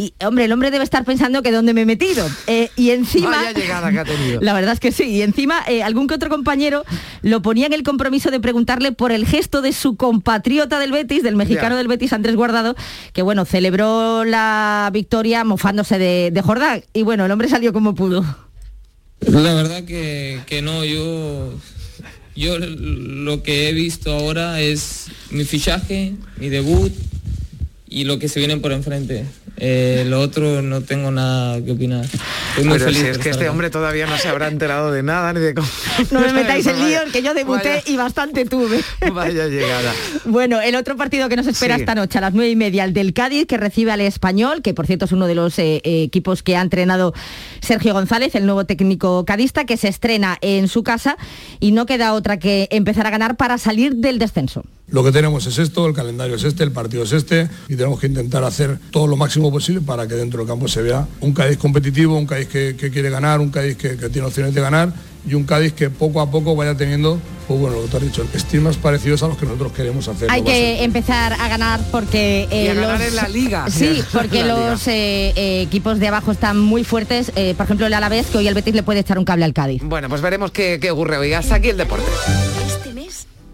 [0.00, 2.24] y hombre, el hombre debe estar pensando que dónde me he metido.
[2.46, 3.30] Eh, y encima.
[3.30, 4.40] Vaya llegada que ha tenido.
[4.42, 5.02] La verdad es que sí.
[5.02, 6.84] Y encima, eh, algún que otro compañero
[7.22, 11.24] lo ponía en el compromiso de preguntarle por el gesto de su compatriota del Betis,
[11.24, 11.78] del mexicano yeah.
[11.78, 12.76] del Betis, Andrés Guardado,
[13.12, 16.84] que bueno, celebró la victoria mofándose de, de Jordán.
[16.92, 18.24] Y bueno, el hombre salió como pudo.
[19.18, 21.54] La verdad que, que no, yo.
[22.36, 26.92] Yo lo que he visto ahora es mi fichaje, mi debut
[27.90, 29.24] y lo que se viene por enfrente.
[29.56, 32.04] Eh, lo otro no tengo nada que opinar.
[32.04, 33.00] Estoy muy Pero feliz.
[33.00, 35.66] si es que este hombre todavía no se habrá enterado de nada ni de cómo.
[36.10, 38.82] No me metáis en lío, que yo debuté vaya, y bastante tuve.
[39.12, 39.92] Vaya llegada.
[40.26, 41.80] Bueno, el otro partido que nos espera sí.
[41.80, 44.74] esta noche a las nueve y media, el del Cádiz, que recibe al español, que
[44.74, 47.14] por cierto es uno de los eh, equipos que ha entrenado
[47.60, 51.16] Sergio González, el nuevo técnico cadista, que se estrena en su casa
[51.58, 54.64] y no queda otra que empezar a ganar para salir del descenso.
[54.90, 57.98] Lo que tenemos es esto, el calendario es este, el partido es este y tenemos
[57.98, 61.32] que intentar hacer todo lo máximo posible para que dentro del campo se vea un
[61.32, 64.60] Cádiz competitivo, un Cádiz que, que quiere ganar, un Cádiz que, que, tiene opciones de
[64.60, 64.92] ganar
[65.26, 68.02] y un Cádiz que poco a poco vaya teniendo, pues bueno, lo que tú has
[68.02, 70.30] dicho, estigmas parecidos a los que nosotros queremos hacer.
[70.30, 72.48] Hay que empezar a ganar porque...
[72.50, 72.86] Eh, y a los...
[72.86, 73.66] ganar en la liga.
[73.78, 77.32] Sí, porque los eh, eh, equipos de abajo están muy fuertes.
[77.36, 79.52] Eh, por ejemplo, el Alavés, que hoy el Betis le puede echar un cable al
[79.52, 79.82] Cádiz.
[79.84, 81.32] Bueno, pues veremos qué, qué ocurre hoy.
[81.32, 82.06] Hasta aquí el deporte.